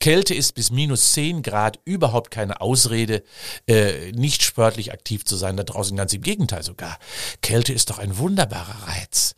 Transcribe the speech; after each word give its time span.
Kälte 0.00 0.32
ist 0.32 0.54
bis 0.54 0.70
minus 0.70 1.12
10 1.14 1.42
Grad 1.42 1.80
überhaupt 1.84 2.30
keine 2.30 2.60
Ausrede, 2.60 3.24
äh, 3.66 4.12
nicht 4.12 4.44
sportlich 4.44 4.92
aktiv 4.92 5.24
zu 5.24 5.34
sein. 5.34 5.56
Da 5.56 5.64
draußen 5.64 5.96
ganz 5.96 6.12
im 6.12 6.22
Gegenteil 6.22 6.62
sogar. 6.62 6.98
Kälte 7.42 7.72
ist 7.72 7.90
doch 7.90 7.98
ein 7.98 8.16
wunderbarer 8.16 8.86
Reiz. 8.86 9.34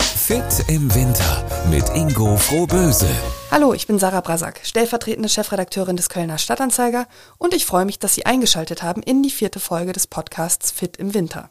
Fit 0.00 0.68
im 0.68 0.94
Winter 0.94 1.44
mit 1.68 1.88
Ingo 1.96 2.36
Frohböse. 2.36 3.08
Hallo, 3.50 3.74
ich 3.74 3.88
bin 3.88 3.98
Sarah 3.98 4.20
Brasak, 4.20 4.60
stellvertretende 4.62 5.28
Chefredakteurin 5.28 5.96
des 5.96 6.08
Kölner 6.08 6.38
Stadtanzeiger 6.38 7.08
und 7.36 7.52
ich 7.52 7.66
freue 7.66 7.84
mich, 7.84 7.98
dass 7.98 8.14
Sie 8.14 8.24
eingeschaltet 8.24 8.84
haben 8.84 9.02
in 9.02 9.24
die 9.24 9.30
vierte 9.30 9.58
Folge 9.58 9.92
des 9.92 10.06
Podcasts 10.06 10.70
Fit 10.70 10.96
im 10.96 11.12
Winter. 11.12 11.50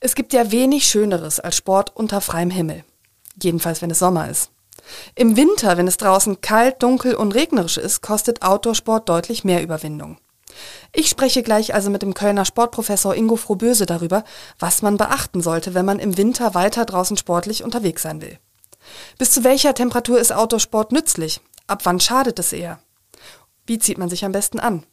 Es 0.00 0.14
gibt 0.14 0.32
ja 0.32 0.50
wenig 0.50 0.86
Schöneres 0.86 1.40
als 1.40 1.56
Sport 1.56 1.94
unter 1.94 2.22
freiem 2.22 2.50
Himmel. 2.50 2.84
Jedenfalls, 3.42 3.82
wenn 3.82 3.90
es 3.90 3.98
Sommer 3.98 4.30
ist. 4.30 4.50
Im 5.14 5.36
Winter, 5.36 5.76
wenn 5.76 5.88
es 5.88 5.96
draußen 5.96 6.40
kalt, 6.40 6.82
dunkel 6.82 7.14
und 7.14 7.34
regnerisch 7.34 7.78
ist, 7.78 8.00
kostet 8.00 8.42
Outdoorsport 8.42 9.08
deutlich 9.08 9.44
mehr 9.44 9.62
Überwindung. 9.62 10.18
Ich 10.92 11.08
spreche 11.08 11.42
gleich 11.42 11.74
also 11.74 11.90
mit 11.90 12.02
dem 12.02 12.14
Kölner 12.14 12.44
Sportprofessor 12.44 13.14
Ingo 13.14 13.36
Frohböse 13.36 13.86
darüber, 13.86 14.24
was 14.58 14.82
man 14.82 14.96
beachten 14.96 15.40
sollte, 15.40 15.74
wenn 15.74 15.84
man 15.84 15.98
im 15.98 16.16
Winter 16.16 16.54
weiter 16.54 16.84
draußen 16.84 17.16
sportlich 17.16 17.62
unterwegs 17.62 18.02
sein 18.02 18.20
will. 18.20 18.38
Bis 19.18 19.30
zu 19.30 19.44
welcher 19.44 19.74
Temperatur 19.74 20.18
ist 20.18 20.32
Outdoorsport 20.32 20.92
nützlich? 20.92 21.40
Ab 21.66 21.82
wann 21.84 22.00
schadet 22.00 22.38
es 22.38 22.52
eher? 22.52 22.80
Wie 23.66 23.78
zieht 23.78 23.98
man 23.98 24.08
sich 24.08 24.24
am 24.24 24.32
besten 24.32 24.58
an? 24.58 24.84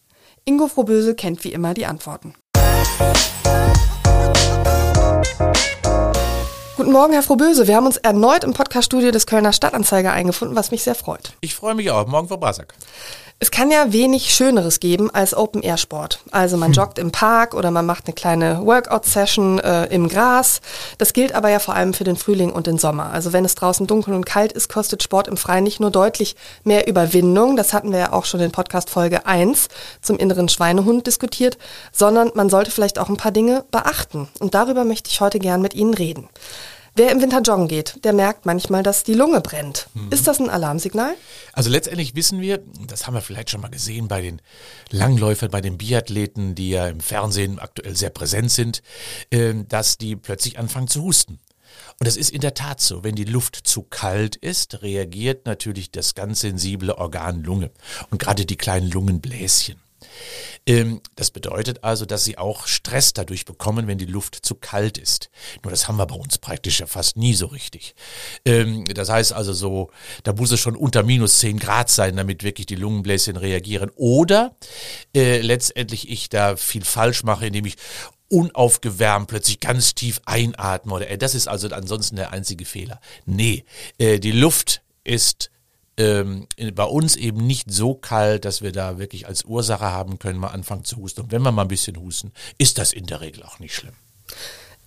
Ingo 0.46 0.68
Frohböse 0.68 1.16
kennt 1.16 1.44
wie 1.44 1.52
immer 1.52 1.74
die 1.74 1.86
Antworten. 1.86 2.36
Guten 6.78 6.92
Morgen, 6.92 7.12
Herr 7.14 7.24
Frohböse. 7.24 7.66
Wir 7.66 7.76
haben 7.76 7.88
uns 7.88 7.98
erneut 7.98 8.44
im 8.44 8.54
Podcaststudio 8.54 9.10
des 9.10 9.26
Kölner 9.26 9.52
Stadtanzeiger 9.52 10.14
eingefunden, 10.14 10.56
was 10.56 10.70
mich 10.70 10.84
sehr 10.84 10.94
freut. 10.94 11.34
Ich 11.42 11.56
freue 11.56 11.74
mich 11.74 11.90
auch. 11.90 12.06
Morgen, 12.06 12.28
Frau 12.28 12.38
Brasak. 12.38 12.76
Es 13.40 13.52
kann 13.52 13.70
ja 13.70 13.94
wenig 13.94 14.34
Schöneres 14.34 14.80
geben 14.80 15.12
als 15.12 15.36
Open-Air-Sport. 15.36 16.22
Also 16.32 16.58
man 16.58 16.70
hm. 16.70 16.74
joggt 16.74 16.98
im 16.98 17.12
Park 17.12 17.54
oder 17.54 17.70
man 17.70 17.86
macht 17.86 18.08
eine 18.08 18.16
kleine 18.16 18.66
Workout-Session 18.66 19.60
äh, 19.60 19.86
im 19.94 20.10
Gras. 20.10 20.60
Das 20.98 21.14
gilt 21.14 21.34
aber 21.36 21.50
ja 21.50 21.60
vor 21.60 21.76
allem 21.76 21.94
für 21.94 22.04
den 22.04 22.16
Frühling 22.16 22.52
und 22.52 22.66
den 22.66 22.80
Sommer. 22.80 23.12
Also 23.12 23.34
wenn 23.34 23.46
es 23.46 23.54
draußen 23.54 23.86
dunkel 23.86 24.16
und 24.16 24.26
kalt 24.26 24.54
ist, 24.54 24.70
kostet 24.70 25.04
Sport 25.04 25.28
im 25.28 25.38
Freien 25.38 25.64
nicht 25.64 25.80
nur 25.80 25.92
deutlich 25.92 26.36
mehr 26.64 26.88
Überwindung, 26.88 27.58
das 27.58 27.74
hatten 27.74 27.92
wir 27.92 28.00
ja 28.00 28.14
auch 28.14 28.26
schon 28.26 28.40
in 28.40 28.52
Podcast 28.52 28.90
Folge 28.90 29.28
1 29.28 29.68
zum 30.02 30.18
inneren 30.18 30.50
Schweinehund 30.50 31.06
diskutiert, 31.06 31.60
sondern 31.92 32.32
man 32.34 32.50
sollte 32.50 32.72
vielleicht 32.72 32.98
auch 32.98 33.10
ein 33.10 33.18
paar 33.18 33.32
Dinge 33.32 33.66
beachten. 33.70 34.30
Und 34.40 34.56
darüber 34.56 34.84
möchte 34.84 35.12
ich 35.12 35.22
heute 35.22 35.38
gern 35.38 35.62
mit 35.62 35.76
Ihnen 35.76 35.94
reden. 35.94 36.28
Wer 36.98 37.12
im 37.12 37.22
Winter 37.22 37.42
joggen 37.42 37.68
geht, 37.68 38.04
der 38.06 38.12
merkt 38.12 38.48
manchmal, 38.48 38.82
dass 38.82 39.04
die 39.04 39.14
Lunge 39.14 39.40
brennt. 39.40 39.88
Mhm. 39.94 40.10
Ist 40.10 40.26
das 40.26 40.40
ein 40.40 40.50
Alarmsignal? 40.50 41.14
Also 41.54 41.70
letztendlich 41.70 42.16
wissen 42.16 42.42
wir, 42.42 42.64
das 42.88 43.06
haben 43.06 43.14
wir 43.14 43.22
vielleicht 43.22 43.52
schon 43.52 43.62
mal 43.62 43.70
gesehen 43.70 44.08
bei 44.08 44.20
den 44.20 44.42
Langläufern, 44.90 45.52
bei 45.52 45.62
den 45.62 45.78
Biathleten, 45.78 46.56
die 46.56 46.72
ja 46.72 46.88
im 46.88 47.00
Fernsehen 47.00 47.60
aktuell 47.60 47.96
sehr 47.96 48.10
präsent 48.10 48.50
sind, 48.50 48.82
ähm, 49.30 49.68
dass 49.68 50.00
die 50.00 50.16
plötzlich 50.16 50.58
anfangen 50.58 50.88
zu 50.88 51.04
husten. 51.04 51.40
Und 52.00 52.08
das 52.08 52.18
ist 52.18 52.32
in 52.32 52.42
der 52.42 52.56
Tat 52.56 52.82
so. 52.82 53.04
Wenn 53.04 53.16
die 53.16 53.26
Luft 53.26 53.56
zu 53.56 53.84
kalt 53.84 54.36
ist, 54.36 54.82
reagiert 54.82 55.46
natürlich 55.46 55.92
das 55.92 56.16
ganz 56.16 56.40
sensible 56.40 56.98
Organ 56.98 57.44
Lunge 57.44 57.70
und 58.10 58.18
gerade 58.18 58.48
die 58.48 58.58
kleinen 58.58 58.90
Lungenbläschen. 58.90 59.76
Ähm, 60.66 61.02
das 61.16 61.32
bedeutet 61.32 61.84
also, 61.84 62.06
dass 62.06 62.24
sie 62.24 62.38
auch 62.38 62.68
Stress 62.68 63.14
dadurch 63.14 63.46
bekommen, 63.46 63.88
wenn 63.88 63.98
die 63.98 64.06
Luft 64.06 64.36
zu 64.36 64.56
kalt 64.56 64.98
ist. 64.98 65.30
Nur 65.64 65.72
das 65.72 65.88
haben 65.88 65.98
wir 65.98 66.06
bei 66.06 66.16
uns 66.16 66.38
praktisch 66.38 66.80
ja 66.80 66.88
fast 66.88 67.18
nie 67.18 67.34
so 67.34 67.48
richtig. 67.48 67.96
Ähm, 68.46 68.86
das 68.86 69.10
heißt 69.10 69.34
also 69.34 69.54
so, 69.54 69.92
da 70.24 70.34
muss 70.34 70.52
es 70.52 70.60
schon 70.60 70.76
unter 70.76 71.04
minus 71.04 71.40
10 71.40 71.60
Grad 71.60 71.90
sein, 71.90 72.16
damit 72.16 72.44
wirklich 72.44 72.66
die 72.66 72.76
Lungenbläschen 72.76 73.38
reagieren. 73.38 73.92
Oder 73.96 74.56
äh, 75.16 75.42
letztendlich 75.42 76.10
ich 76.10 76.30
da 76.30 76.56
viel 76.56 76.84
falsch 76.84 77.24
mache, 77.24 77.48
indem 77.48 77.66
ich 77.66 77.76
unaufgewärmt 78.30 79.28
plötzlich 79.28 79.60
ganz 79.60 79.96
tief 79.96 80.22
einatme. 80.26 80.94
Oder, 80.94 81.10
äh, 81.10 81.18
das 81.18 81.36
ist 81.36 81.48
also 81.48 81.68
ansonsten 81.70 82.16
der 82.16 82.32
einzige 82.32 82.66
Fehler. 82.66 83.00
Nee, 83.26 83.66
äh, 83.98 84.20
die 84.20 84.32
Luft 84.32 84.82
ist 85.04 85.50
ähm, 85.98 86.48
bei 86.74 86.84
uns 86.84 87.16
eben 87.16 87.46
nicht 87.46 87.72
so 87.72 87.96
kalt, 87.96 88.46
dass 88.46 88.62
wir 88.62 88.72
da 88.72 89.00
wirklich 89.00 89.28
als 89.28 89.46
Ursache 89.46 89.86
haben 89.86 90.20
können, 90.20 90.40
mal 90.40 90.50
anfangen 90.50 90.84
zu 90.86 90.98
husten. 90.98 91.22
Und 91.22 91.32
wenn 91.32 91.42
wir 91.42 91.52
mal 91.52 91.64
ein 91.64 91.68
bisschen 91.68 91.98
husten, 91.98 92.32
ist 92.58 92.78
das 92.78 92.94
in 92.94 93.06
der 93.06 93.22
Regel 93.22 93.44
auch 93.44 93.60
nicht 93.60 93.76
schlimm. 93.76 93.96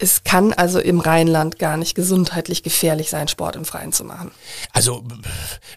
Es 0.00 0.24
kann 0.24 0.54
also 0.54 0.80
im 0.80 0.98
Rheinland 0.98 1.58
gar 1.58 1.76
nicht 1.76 1.94
gesundheitlich 1.94 2.62
gefährlich 2.62 3.10
sein, 3.10 3.28
Sport 3.28 3.54
im 3.54 3.66
Freien 3.66 3.92
zu 3.92 4.04
machen. 4.04 4.30
Also, 4.72 5.04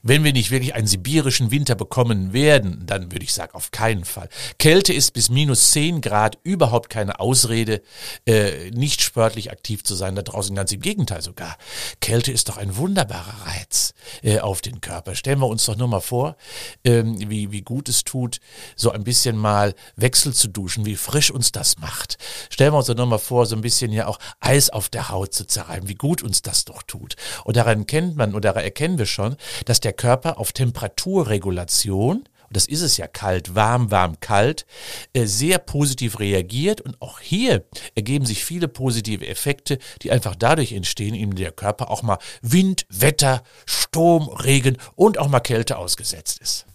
wenn 0.02 0.24
wir 0.24 0.32
nicht 0.32 0.50
wirklich 0.50 0.76
einen 0.76 0.88
sibirischen 0.88 1.52
Winter 1.52 1.76
bekommen 1.76 2.32
werden, 2.32 2.84
dann 2.86 3.12
würde 3.12 3.26
ich 3.26 3.34
sagen, 3.34 3.54
auf 3.54 3.72
keinen 3.72 4.06
Fall. 4.06 4.30
Kälte 4.60 4.94
ist 4.94 5.12
bis 5.12 5.30
minus 5.30 5.72
10 5.72 6.00
Grad 6.00 6.38
überhaupt 6.44 6.90
keine 6.90 7.20
Ausrede, 7.20 7.82
äh, 8.26 8.72
nicht 8.72 9.02
sportlich 9.02 9.52
aktiv 9.52 9.84
zu 9.84 9.94
sein. 9.94 10.16
Da 10.16 10.22
draußen 10.22 10.56
ganz 10.56 10.72
im 10.72 10.80
Gegenteil 10.80 11.22
sogar. 11.22 11.58
Kälte 12.00 12.32
ist 12.32 12.48
doch 12.48 12.58
ein 12.58 12.78
wunderbarer 12.78 13.46
Reiz 13.46 13.94
äh, 14.22 14.40
auf 14.40 14.62
den 14.62 14.80
Körper. 14.80 15.16
Stellen 15.16 15.40
wir 15.40 15.48
uns 15.48 15.66
doch 15.66 15.76
nur 15.76 15.90
mal 15.90 16.00
vor, 16.00 16.38
ähm, 16.86 17.30
wie, 17.30 17.52
wie 17.52 17.62
gut 17.62 17.90
es 17.90 18.06
tut, 18.06 18.40
so 18.76 18.92
ein 18.92 19.04
bisschen 19.04 19.38
mal 19.38 19.76
Wechsel 19.98 20.34
zu 20.34 20.48
duschen, 20.48 20.86
wie 20.86 20.96
frisch 20.96 21.30
uns 21.30 21.52
das 21.52 21.78
macht. 21.80 22.18
Stellen 22.50 22.74
wir 22.74 22.78
uns 22.78 22.88
doch 22.88 22.96
nur 22.96 23.06
mal 23.06 23.18
vor, 23.18 23.46
so 23.46 23.56
ein 23.56 23.62
bisschen 23.62 23.92
ja 23.92 24.08
auch 24.08 24.13
auch 24.14 24.20
Eis 24.40 24.70
auf 24.70 24.90
der 24.90 25.10
Haut 25.10 25.34
zu 25.34 25.46
zerreiben, 25.46 25.90
wie 25.90 25.96
gut 25.96 26.24
uns 26.24 26.42
das 26.42 26.66
doch 26.66 26.84
tut. 26.84 27.16
Und 27.44 27.58
daran 27.58 27.88
kennt 27.88 28.16
man 28.16 28.36
oder 28.36 28.52
erkennen 28.56 28.98
wir 28.98 29.06
schon, 29.06 29.36
dass 29.66 29.80
der 29.80 29.94
Körper 29.94 30.38
auf 30.38 30.52
Temperaturregulation 30.52 32.28
das 32.52 32.68
ist 32.68 32.82
es 32.82 32.98
ja 32.98 33.08
kalt, 33.08 33.56
warm, 33.56 33.90
warm, 33.90 34.20
kalt, 34.20 34.68
äh, 35.14 35.26
sehr 35.26 35.58
positiv 35.58 36.20
reagiert. 36.20 36.82
Und 36.82 37.02
auch 37.02 37.20
hier 37.20 37.66
ergeben 37.96 38.28
sich 38.28 38.46
viele 38.46 38.68
positive 38.68 39.26
Effekte, 39.26 39.80
die 40.04 40.12
einfach 40.12 40.36
dadurch 40.36 40.72
entstehen, 40.72 41.16
indem 41.16 41.36
der 41.36 41.52
Körper 41.52 41.90
auch 41.90 42.04
mal 42.04 42.20
Wind, 42.44 42.86
Wetter, 42.90 43.42
Sturm, 43.66 44.28
Regen 44.28 44.78
und 44.94 45.18
auch 45.18 45.30
mal 45.30 45.40
Kälte 45.40 45.80
ausgesetzt 45.80 46.42
ist. 46.44 46.68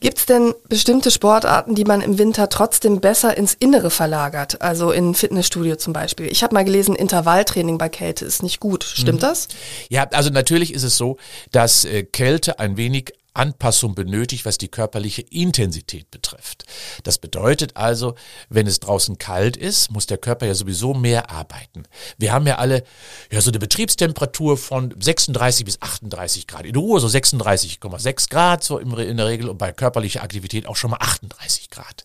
Gibt 0.00 0.18
es 0.18 0.26
denn 0.26 0.54
bestimmte 0.68 1.10
Sportarten, 1.10 1.74
die 1.74 1.84
man 1.84 2.00
im 2.00 2.16
Winter 2.16 2.48
trotzdem 2.48 3.00
besser 3.00 3.36
ins 3.36 3.52
Innere 3.52 3.90
verlagert? 3.90 4.62
Also 4.62 4.92
in 4.92 5.14
Fitnessstudio 5.14 5.76
zum 5.76 5.92
Beispiel. 5.92 6.26
Ich 6.26 6.42
habe 6.42 6.54
mal 6.54 6.64
gelesen, 6.64 6.96
Intervalltraining 6.96 7.76
bei 7.76 7.90
Kälte 7.90 8.24
ist 8.24 8.42
nicht 8.42 8.60
gut. 8.60 8.82
Stimmt 8.82 9.18
mhm. 9.18 9.26
das? 9.26 9.48
Ja, 9.90 10.08
also 10.12 10.30
natürlich 10.30 10.72
ist 10.72 10.84
es 10.84 10.96
so, 10.96 11.18
dass 11.52 11.84
äh, 11.84 12.02
Kälte 12.02 12.58
ein 12.58 12.78
wenig 12.78 13.12
Anpassung 13.34 13.94
benötigt, 13.94 14.44
was 14.44 14.58
die 14.58 14.68
körperliche 14.68 15.22
Intensität 15.22 16.10
betrifft. 16.10 16.64
Das 17.04 17.18
bedeutet 17.18 17.76
also, 17.76 18.14
wenn 18.48 18.66
es 18.66 18.80
draußen 18.80 19.18
kalt 19.18 19.56
ist, 19.56 19.90
muss 19.90 20.06
der 20.06 20.18
Körper 20.18 20.46
ja 20.46 20.54
sowieso 20.54 20.94
mehr 20.94 21.30
arbeiten. 21.30 21.84
Wir 22.18 22.32
haben 22.32 22.46
ja 22.46 22.56
alle 22.56 22.82
ja 23.30 23.40
so 23.40 23.50
eine 23.50 23.60
Betriebstemperatur 23.60 24.56
von 24.56 24.94
36 24.98 25.64
bis 25.64 25.80
38 25.80 26.46
Grad. 26.48 26.66
In 26.66 26.74
Ruhe 26.74 26.98
so 26.98 27.06
36,6 27.06 28.30
Grad 28.30 28.64
so 28.64 28.78
in 28.78 29.16
der 29.16 29.26
Regel 29.26 29.48
und 29.48 29.58
bei 29.58 29.72
körperlicher 29.72 30.22
Aktivität 30.22 30.66
auch 30.66 30.76
schon 30.76 30.90
mal 30.90 30.98
38 31.00 31.70
Grad. 31.70 32.04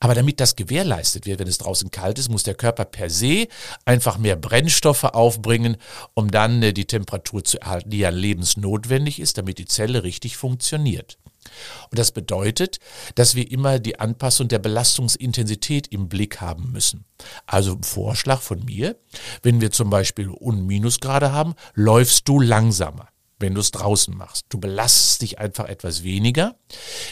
Aber 0.00 0.14
damit 0.14 0.40
das 0.40 0.56
gewährleistet 0.56 1.26
wird, 1.26 1.38
wenn 1.38 1.48
es 1.48 1.58
draußen 1.58 1.90
kalt 1.92 2.18
ist, 2.18 2.28
muss 2.28 2.42
der 2.42 2.54
Körper 2.54 2.84
per 2.84 3.10
se 3.10 3.46
einfach 3.84 4.18
mehr 4.18 4.36
Brennstoffe 4.36 5.04
aufbringen, 5.04 5.76
um 6.14 6.30
dann 6.30 6.62
äh, 6.62 6.72
die 6.72 6.86
Temperatur 6.86 7.44
zu 7.44 7.60
erhalten, 7.60 7.90
die 7.90 7.98
ja 7.98 8.08
lebensnotwendig 8.08 9.20
ist, 9.20 9.38
damit 9.38 9.58
die 9.58 9.66
Zelle 9.66 10.02
richtig 10.02 10.36
funktioniert 10.36 10.63
funktioniert. 10.64 11.18
Und 11.90 11.98
das 11.98 12.10
bedeutet, 12.10 12.78
dass 13.14 13.34
wir 13.34 13.50
immer 13.50 13.78
die 13.78 14.00
Anpassung 14.00 14.48
der 14.48 14.58
Belastungsintensität 14.58 15.88
im 15.88 16.08
Blick 16.08 16.40
haben 16.40 16.72
müssen. 16.72 17.04
Also 17.46 17.74
ein 17.74 17.82
Vorschlag 17.82 18.40
von 18.40 18.64
mir, 18.64 18.96
wenn 19.42 19.60
wir 19.60 19.70
zum 19.70 19.90
Beispiel 19.90 20.30
Un 20.30 20.66
Minusgrade 20.66 21.32
haben, 21.32 21.54
läufst 21.74 22.28
du 22.28 22.40
langsamer 22.40 23.08
wenn 23.40 23.52
du 23.52 23.60
es 23.60 23.72
draußen 23.72 24.16
machst. 24.16 24.46
Du 24.48 24.58
belastest 24.58 25.20
dich 25.20 25.38
einfach 25.38 25.66
etwas 25.66 26.02
weniger. 26.02 26.54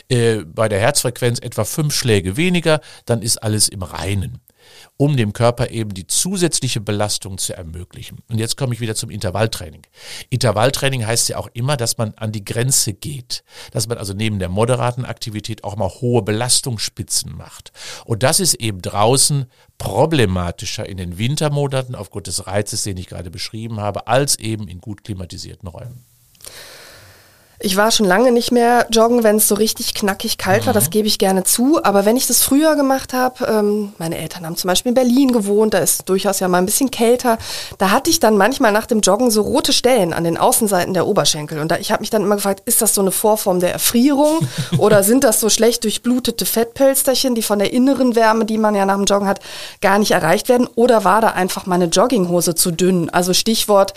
Äh, 0.09 0.45
bei 0.45 0.69
der 0.69 0.79
Herzfrequenz 0.79 1.41
etwa 1.41 1.65
fünf 1.65 1.95
Schläge 1.95 2.39
weniger, 2.39 2.81
dann 3.05 3.21
ist 3.21 3.43
alles 3.43 3.69
im 3.69 3.83
Reinen 3.83 4.41
um 4.97 5.17
dem 5.17 5.33
Körper 5.33 5.71
eben 5.71 5.95
die 5.95 6.07
zusätzliche 6.07 6.81
Belastung 6.81 7.39
zu 7.39 7.57
ermöglichen. 7.57 8.19
Und 8.31 8.39
jetzt 8.39 8.57
komme 8.57 8.75
ich 8.75 8.81
wieder 8.81 8.95
zum 8.95 9.11
Intervalltraining. 9.11 9.83
Intervalltraining 10.31 11.07
heißt 11.07 11.29
ja 11.29 11.39
auch 11.39 11.49
immer, 11.53 11.77
dass 11.77 11.99
man 11.99 12.15
an 12.15 12.33
die 12.33 12.45
Grenze 12.45 12.93
geht, 12.93 13.45
dass 13.73 13.89
man 13.89 13.99
also 13.99 14.13
neben 14.13 14.39
der 14.39 14.49
moderaten 14.49 15.05
Aktivität 15.05 15.65
auch 15.65 15.77
mal 15.77 15.89
hohe 15.89 16.23
Belastungsspitzen 16.23 17.37
macht. 17.37 17.73
Und 18.05 18.23
das 18.23 18.41
ist 18.41 18.55
eben 18.55 18.83
draußen 18.83 19.47
problematischer 19.79 20.89
in 20.89 20.97
den 20.97 21.19
Wintermonaten 21.19 21.95
aufgrund 21.95 22.27
des 22.27 22.47
Reizes, 22.47 22.83
den 22.83 22.97
ich 22.97 23.09
gerade 23.09 23.31
beschrieben 23.31 23.81
habe, 23.81 24.07
als 24.07 24.39
eben 24.39 24.69
in 24.69 24.81
gut 24.81 25.05
klimatisierten 25.05 25.69
Räumen. 25.69 26.05
Ich 27.65 27.77
war 27.77 27.93
schon 27.93 28.07
lange 28.07 28.33
nicht 28.33 28.51
mehr 28.51 28.89
joggen, 28.91 29.23
wenn 29.23 29.37
es 29.37 29.47
so 29.47 29.55
richtig 29.55 29.95
knackig 29.95 30.37
kalt 30.37 30.67
war, 30.67 30.73
das 30.73 30.91
gebe 30.91 31.07
ich 31.07 31.19
gerne 31.19 31.45
zu. 31.45 31.83
Aber 31.85 32.05
wenn 32.05 32.17
ich 32.17 32.27
das 32.27 32.43
früher 32.43 32.75
gemacht 32.75 33.13
habe, 33.13 33.47
ähm, 33.47 33.93
meine 33.99 34.19
Eltern 34.19 34.45
haben 34.45 34.57
zum 34.57 34.67
Beispiel 34.67 34.91
in 34.91 34.95
Berlin 34.95 35.33
gewohnt, 35.33 35.73
da 35.73 35.79
ist 35.79 36.09
durchaus 36.09 36.41
ja 36.41 36.49
mal 36.49 36.59
ein 36.59 36.67
bisschen 36.67 36.91
kälter, 36.91 37.39
da 37.79 37.93
hatte 37.93 38.11
ich 38.11 38.19
dann 38.19 38.37
manchmal 38.37 38.73
nach 38.73 38.87
dem 38.87 39.01
Joggen 39.01 39.31
so 39.31 39.43
rote 39.43 39.73
Stellen 39.73 40.13
an 40.13 40.25
den 40.25 40.39
Außenseiten 40.39 40.93
der 40.93 41.07
Oberschenkel. 41.07 41.61
Und 41.61 41.71
da, 41.71 41.77
ich 41.77 41.93
habe 41.93 42.01
mich 42.01 42.11
dann 42.11 42.23
immer 42.23 42.35
gefragt, 42.35 42.63
ist 42.65 42.83
das 42.83 42.95
so 42.95 43.01
eine 43.01 43.13
Vorform 43.13 43.61
der 43.61 43.73
Erfrierung 43.73 44.41
oder 44.79 45.05
sind 45.05 45.23
das 45.23 45.39
so 45.39 45.49
schlecht 45.49 45.85
durchblutete 45.85 46.47
Fettpölsterchen, 46.47 47.37
die 47.37 47.43
von 47.43 47.61
der 47.61 47.73
inneren 47.73 48.17
Wärme, 48.17 48.45
die 48.45 48.59
man 48.59 48.75
ja 48.75 48.87
nach 48.87 48.97
dem 48.97 49.05
Joggen 49.05 49.29
hat, 49.29 49.39
gar 49.81 50.01
nicht 50.01 50.11
erreicht 50.11 50.49
werden? 50.49 50.69
Oder 50.75 51.05
war 51.05 51.21
da 51.21 51.29
einfach 51.29 51.67
meine 51.67 51.85
Jogginghose 51.85 52.57
zu 52.57 52.73
dünn? 52.73 53.09
Also 53.09 53.33
Stichwort 53.33 53.95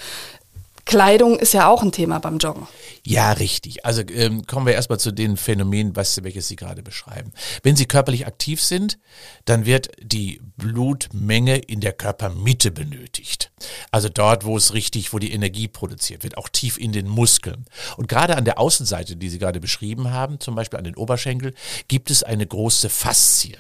Kleidung 0.86 1.40
ist 1.40 1.54
ja 1.54 1.68
auch 1.68 1.82
ein 1.82 1.92
Thema 1.92 2.20
beim 2.20 2.38
Joggen. 2.38 2.68
Ja, 3.04 3.32
richtig. 3.34 3.86
Also 3.86 4.04
ähm, 4.14 4.46
kommen 4.46 4.68
wir 4.68 4.74
erstmal 4.74 5.00
zu 5.00 5.12
den 5.12 5.36
Phänomenen, 5.36 5.96
was, 5.96 6.24
welches 6.24 6.48
Sie 6.48 6.56
gerade 6.56 6.84
beschreiben. 6.84 7.32
Wenn 7.64 7.76
Sie 7.76 7.88
körperlich 7.88 8.28
aktiv 8.28 8.62
sind, 8.62 9.00
dann 9.46 9.66
wird 9.66 9.90
die 10.00 10.42
Blutmenge 10.58 11.58
in 11.58 11.82
der 11.82 11.94
Körpermitte 11.94 12.70
benötigt. 12.72 13.52
Also 13.92 14.10
dort, 14.10 14.46
wo 14.46 14.56
es 14.58 14.74
richtig, 14.74 15.12
wo 15.12 15.20
die 15.20 15.34
Energie 15.34 15.68
produziert 15.68 16.24
wird, 16.24 16.38
auch 16.38 16.50
tief 16.50 16.78
in 16.78 16.92
den 16.92 17.08
Muskeln. 17.08 17.66
Und 17.98 18.08
gerade 18.08 18.38
an 18.38 18.46
der 18.46 18.60
Außenseite, 18.60 19.16
die 19.16 19.30
Sie 19.30 19.40
gerade 19.40 19.60
beschrieben 19.60 20.12
haben, 20.12 20.40
zum 20.40 20.54
Beispiel 20.56 20.78
an 20.78 20.86
den 20.86 20.96
Oberschenkel, 20.96 21.54
gibt 21.88 22.12
es 22.12 22.22
eine 22.22 22.46
große 22.46 22.90
Faszie 22.90 23.58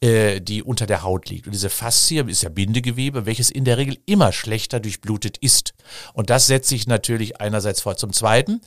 äh, 0.00 0.40
die 0.40 0.62
unter 0.62 0.86
der 0.86 1.02
Haut 1.02 1.28
liegt. 1.28 1.46
Und 1.46 1.52
diese 1.52 1.70
Faszie 1.70 2.24
ist 2.26 2.42
ja 2.42 2.48
Bindegewebe, 2.48 3.26
welches 3.26 3.50
in 3.50 3.64
der 3.64 3.78
Regel 3.78 3.98
immer 4.06 4.32
schlechter 4.32 4.80
durchblutet 4.80 5.38
ist. 5.38 5.74
Und 6.14 6.30
das 6.30 6.46
setzt 6.46 6.68
sich 6.68 6.86
natürlich 6.86 7.40
einerseits 7.40 7.80
vor. 7.80 7.96
Zum 7.96 8.12
Zweiten 8.12 8.60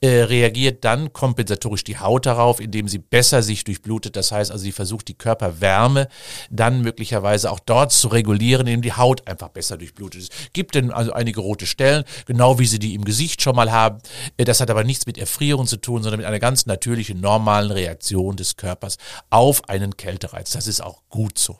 äh, 0.00 0.22
reagiert 0.22 0.84
dann 0.84 1.12
kompensatorisch 1.12 1.84
die 1.84 1.98
Haut 1.98 2.26
darauf, 2.26 2.60
indem 2.60 2.88
sie 2.88 2.98
besser 2.98 3.42
sich 3.42 3.64
durchblutet. 3.64 4.16
Das 4.16 4.32
heißt 4.32 4.50
also, 4.50 4.62
sie 4.62 4.72
versucht 4.72 5.08
die 5.08 5.14
Körperwärme 5.14 6.08
dann 6.50 6.82
möglicherweise 6.82 7.50
auch 7.50 7.60
dort 7.60 7.92
zu 7.92 8.08
regulieren, 8.08 8.66
indem 8.66 8.82
die 8.82 8.92
Haut 8.92 9.26
einfach 9.28 9.48
besser 9.48 9.76
durchblutet 9.76 10.22
ist. 10.22 10.52
Gibt 10.52 10.74
denn 10.74 10.90
also 10.90 11.12
einige 11.12 11.40
rote 11.40 11.66
Stellen, 11.66 12.04
genau 12.26 12.58
wie 12.58 12.66
sie 12.66 12.78
die 12.78 12.94
im 12.94 13.04
Gesicht 13.04 13.42
schon 13.42 13.56
mal 13.56 13.70
haben. 13.72 13.98
Äh, 14.36 14.44
das 14.44 14.60
hat 14.60 14.70
aber 14.70 14.84
nichts 14.84 15.06
mit 15.06 15.18
Erfrierung 15.18 15.66
zu 15.66 15.76
tun, 15.76 16.02
sondern 16.02 16.18
mit 16.18 16.26
einer 16.26 16.38
ganz 16.38 16.66
natürlichen, 16.66 17.20
normalen 17.20 17.70
Reaktion 17.70 18.36
des 18.36 18.56
Körpers 18.56 18.96
auf 19.30 19.68
einen 19.68 19.96
Kältereiz. 19.96 20.49
Das 20.54 20.66
ist 20.66 20.80
auch 20.80 21.02
gut 21.08 21.38
so. 21.38 21.58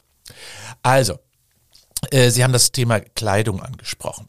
Also, 0.83 1.19
äh, 2.11 2.31
Sie 2.31 2.43
haben 2.43 2.53
das 2.53 2.73
Thema 2.73 3.01
Kleidung 3.01 3.63
angesprochen. 3.63 4.29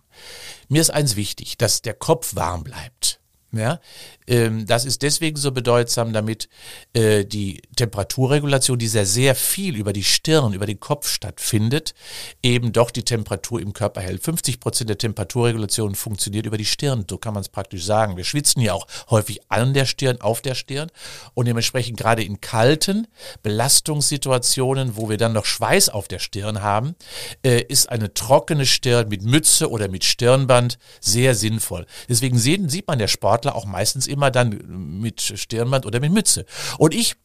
Mir 0.67 0.81
ist 0.81 0.91
eins 0.91 1.15
wichtig, 1.15 1.57
dass 1.57 1.81
der 1.81 1.93
Kopf 1.93 2.35
warm 2.35 2.63
bleibt. 2.63 3.20
Ja, 3.53 3.81
ähm, 4.27 4.65
das 4.65 4.85
ist 4.85 5.01
deswegen 5.01 5.35
so 5.35 5.51
bedeutsam, 5.51 6.13
damit 6.13 6.47
äh, 6.93 7.25
die 7.25 7.61
Temperaturregulation, 7.75 8.79
die 8.79 8.87
sehr, 8.87 9.05
sehr 9.05 9.35
viel 9.35 9.75
über 9.75 9.91
die 9.91 10.05
Stirn, 10.05 10.53
über 10.53 10.65
den 10.65 10.79
Kopf 10.79 11.09
stattfindet, 11.09 11.93
eben 12.41 12.71
doch 12.71 12.91
die 12.91 13.03
Temperatur 13.03 13.59
im 13.59 13.73
Körper 13.73 13.99
hält. 13.99 14.23
50 14.23 14.61
Prozent 14.61 14.89
der 14.89 14.97
Temperaturregulation 14.97 15.95
funktioniert 15.95 16.45
über 16.45 16.57
die 16.57 16.65
Stirn, 16.65 17.03
so 17.09 17.17
kann 17.17 17.33
man 17.33 17.41
es 17.41 17.49
praktisch 17.49 17.83
sagen. 17.83 18.15
Wir 18.15 18.23
schwitzen 18.23 18.61
ja 18.61 18.71
auch 18.71 18.87
häufig 19.09 19.41
an 19.49 19.73
der 19.73 19.85
Stirn, 19.85 20.21
auf 20.21 20.39
der 20.39 20.55
Stirn 20.55 20.89
und 21.33 21.45
dementsprechend 21.45 21.97
gerade 21.97 22.23
in 22.23 22.39
kalten 22.39 23.07
Belastungssituationen, 23.43 24.95
wo 24.95 25.09
wir 25.09 25.17
dann 25.17 25.33
noch 25.33 25.45
Schweiß 25.45 25.89
auf 25.89 26.07
der 26.07 26.19
Stirn 26.19 26.61
haben, 26.61 26.95
äh, 27.43 27.61
ist 27.63 27.89
eine 27.89 28.13
trockene 28.13 28.65
Stirn 28.65 29.09
mit 29.09 29.23
Mütze 29.23 29.69
oder 29.69 29.89
mit 29.89 30.05
Stirnband 30.05 30.77
sehr 31.01 31.35
sinnvoll. 31.35 31.85
Deswegen 32.07 32.37
sehen, 32.37 32.69
sieht 32.69 32.87
man 32.87 32.97
der 32.97 33.09
Sportler 33.41 33.55
auch 33.55 33.65
meistens 33.65 34.07
immer 34.07 34.29
dann 34.29 34.61
mit 34.99 35.21
Stirnband 35.21 35.85
oder 35.85 35.99
mit 35.99 36.11
Mütze. 36.11 36.45
Und 36.77 36.93
ich, 36.93 37.15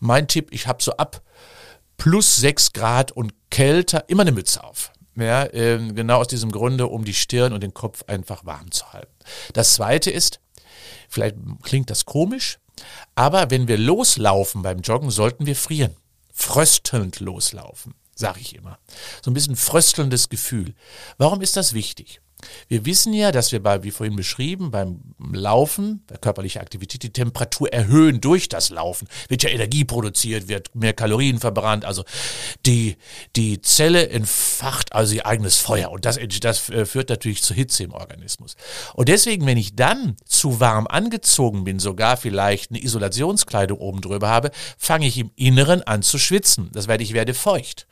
mein 0.00 0.26
Tipp, 0.26 0.48
ich 0.50 0.66
habe 0.66 0.82
so 0.82 0.92
ab 0.96 1.22
plus 1.96 2.36
sechs 2.36 2.72
Grad 2.72 3.12
und 3.12 3.32
kälter 3.50 4.08
immer 4.08 4.22
eine 4.22 4.32
Mütze 4.32 4.64
auf. 4.64 4.90
Ja, 5.16 5.44
äh, 5.44 5.78
genau 5.92 6.18
aus 6.18 6.28
diesem 6.28 6.50
Grunde, 6.50 6.86
um 6.86 7.04
die 7.04 7.14
Stirn 7.14 7.52
und 7.52 7.62
den 7.62 7.74
Kopf 7.74 8.04
einfach 8.06 8.44
warm 8.44 8.70
zu 8.70 8.92
halten. 8.92 9.12
Das 9.52 9.74
zweite 9.74 10.10
ist, 10.10 10.40
vielleicht 11.08 11.36
klingt 11.62 11.90
das 11.90 12.04
komisch, 12.04 12.58
aber 13.14 13.50
wenn 13.50 13.68
wir 13.68 13.76
loslaufen 13.76 14.62
beim 14.62 14.80
Joggen, 14.80 15.10
sollten 15.10 15.46
wir 15.46 15.56
frieren. 15.56 15.94
Fröstelnd 16.32 17.20
loslaufen, 17.20 17.94
sage 18.14 18.40
ich 18.40 18.56
immer. 18.56 18.78
So 19.22 19.30
ein 19.30 19.34
bisschen 19.34 19.56
fröstelndes 19.56 20.30
Gefühl. 20.30 20.74
Warum 21.18 21.42
ist 21.42 21.56
das 21.56 21.74
wichtig? 21.74 22.20
Wir 22.68 22.84
wissen 22.86 23.12
ja, 23.12 23.32
dass 23.32 23.52
wir 23.52 23.62
bei, 23.62 23.82
wie 23.82 23.90
vorhin 23.90 24.16
beschrieben, 24.16 24.70
beim 24.70 25.00
Laufen, 25.32 26.02
bei 26.06 26.16
körperlicher 26.16 26.60
Aktivität, 26.60 27.02
die 27.02 27.12
Temperatur 27.12 27.72
erhöhen 27.72 28.20
durch 28.20 28.48
das 28.48 28.70
Laufen. 28.70 29.08
Wird 29.28 29.42
ja 29.42 29.50
Energie 29.50 29.84
produziert, 29.84 30.48
wird 30.48 30.74
mehr 30.74 30.92
Kalorien 30.92 31.38
verbrannt. 31.38 31.84
Also 31.84 32.04
die, 32.66 32.96
die 33.36 33.60
Zelle 33.60 34.08
entfacht 34.08 34.92
also 34.92 35.14
ihr 35.14 35.26
eigenes 35.26 35.56
Feuer. 35.56 35.90
Und 35.90 36.04
das, 36.04 36.18
das 36.40 36.68
äh, 36.70 36.86
führt 36.86 37.10
natürlich 37.10 37.42
zu 37.42 37.54
Hitze 37.54 37.84
im 37.84 37.92
Organismus. 37.92 38.56
Und 38.94 39.08
deswegen, 39.08 39.46
wenn 39.46 39.58
ich 39.58 39.76
dann 39.76 40.16
zu 40.24 40.60
warm 40.60 40.86
angezogen 40.86 41.64
bin, 41.64 41.78
sogar 41.78 42.16
vielleicht 42.16 42.70
eine 42.70 42.82
Isolationskleidung 42.82 43.78
oben 43.78 44.00
drüber 44.00 44.28
habe, 44.28 44.50
fange 44.78 45.06
ich 45.06 45.18
im 45.18 45.30
Inneren 45.36 45.82
an 45.82 46.02
zu 46.02 46.18
schwitzen. 46.18 46.70
Das 46.72 46.88
werde 46.88 47.04
ich 47.04 47.12
werde 47.12 47.34
feucht. 47.34 47.86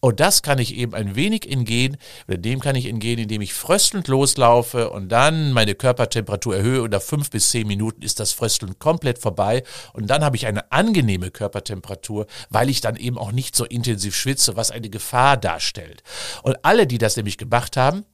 Und 0.00 0.20
das 0.20 0.42
kann 0.42 0.58
ich 0.58 0.74
eben 0.74 0.94
ein 0.94 1.14
wenig 1.14 1.50
entgehen, 1.50 1.96
oder 2.26 2.38
dem 2.38 2.60
kann 2.60 2.74
ich 2.76 2.86
entgehen, 2.86 3.18
indem 3.18 3.42
ich 3.42 3.52
fröstle 3.52 3.89
fröstelnd 3.90 4.06
loslaufe 4.06 4.90
und 4.90 5.08
dann 5.08 5.52
meine 5.52 5.74
Körpertemperatur 5.74 6.54
erhöhe 6.54 6.82
und 6.82 6.92
nach 6.92 7.02
fünf 7.02 7.28
bis 7.30 7.50
zehn 7.50 7.66
Minuten 7.66 8.02
ist 8.02 8.20
das 8.20 8.30
Frösteln 8.30 8.78
komplett 8.78 9.18
vorbei 9.18 9.64
und 9.94 10.08
dann 10.08 10.22
habe 10.22 10.36
ich 10.36 10.46
eine 10.46 10.70
angenehme 10.70 11.32
Körpertemperatur, 11.32 12.26
weil 12.50 12.70
ich 12.70 12.80
dann 12.80 12.94
eben 12.94 13.18
auch 13.18 13.32
nicht 13.32 13.56
so 13.56 13.64
intensiv 13.64 14.14
schwitze, 14.14 14.54
was 14.54 14.70
eine 14.70 14.90
Gefahr 14.90 15.36
darstellt. 15.36 16.04
Und 16.44 16.64
alle, 16.64 16.86
die 16.86 16.98
das 16.98 17.16
nämlich 17.16 17.36
gemacht 17.36 17.76
haben, 17.76 18.04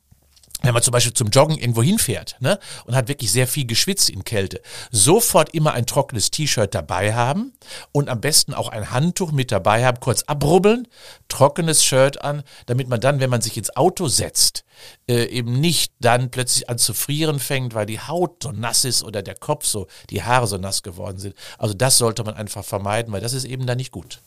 wenn 0.62 0.72
man 0.72 0.82
zum 0.82 0.92
Beispiel 0.92 1.12
zum 1.12 1.28
Joggen 1.28 1.58
irgendwo 1.58 1.82
hinfährt 1.82 2.36
ne, 2.40 2.58
und 2.86 2.96
hat 2.96 3.08
wirklich 3.08 3.30
sehr 3.30 3.46
viel 3.46 3.66
geschwitzt 3.66 4.08
in 4.08 4.24
Kälte, 4.24 4.60
sofort 4.90 5.54
immer 5.54 5.74
ein 5.74 5.86
trockenes 5.86 6.30
T-Shirt 6.30 6.74
dabei 6.74 7.14
haben 7.14 7.52
und 7.92 8.08
am 8.08 8.20
besten 8.20 8.54
auch 8.54 8.68
ein 8.68 8.90
Handtuch 8.90 9.32
mit 9.32 9.52
dabei 9.52 9.84
haben, 9.84 10.00
kurz 10.00 10.22
abrubbeln, 10.22 10.88
trockenes 11.28 11.84
Shirt 11.84 12.22
an, 12.22 12.42
damit 12.66 12.88
man 12.88 13.00
dann, 13.00 13.20
wenn 13.20 13.30
man 13.30 13.42
sich 13.42 13.56
ins 13.56 13.76
Auto 13.76 14.08
setzt, 14.08 14.64
äh, 15.08 15.24
eben 15.24 15.60
nicht 15.60 15.92
dann 16.00 16.30
plötzlich 16.30 16.68
an 16.70 16.78
zu 16.78 16.94
frieren 16.94 17.38
fängt, 17.38 17.74
weil 17.74 17.86
die 17.86 18.00
Haut 18.00 18.42
so 18.42 18.50
nass 18.50 18.84
ist 18.84 19.02
oder 19.04 19.22
der 19.22 19.34
Kopf 19.34 19.66
so, 19.66 19.86
die 20.10 20.22
Haare 20.22 20.46
so 20.46 20.56
nass 20.56 20.82
geworden 20.82 21.18
sind. 21.18 21.34
Also 21.58 21.74
das 21.74 21.98
sollte 21.98 22.24
man 22.24 22.34
einfach 22.34 22.64
vermeiden, 22.64 23.12
weil 23.12 23.20
das 23.20 23.34
ist 23.34 23.44
eben 23.44 23.66
dann 23.66 23.76
nicht 23.76 23.92
gut. 23.92 24.20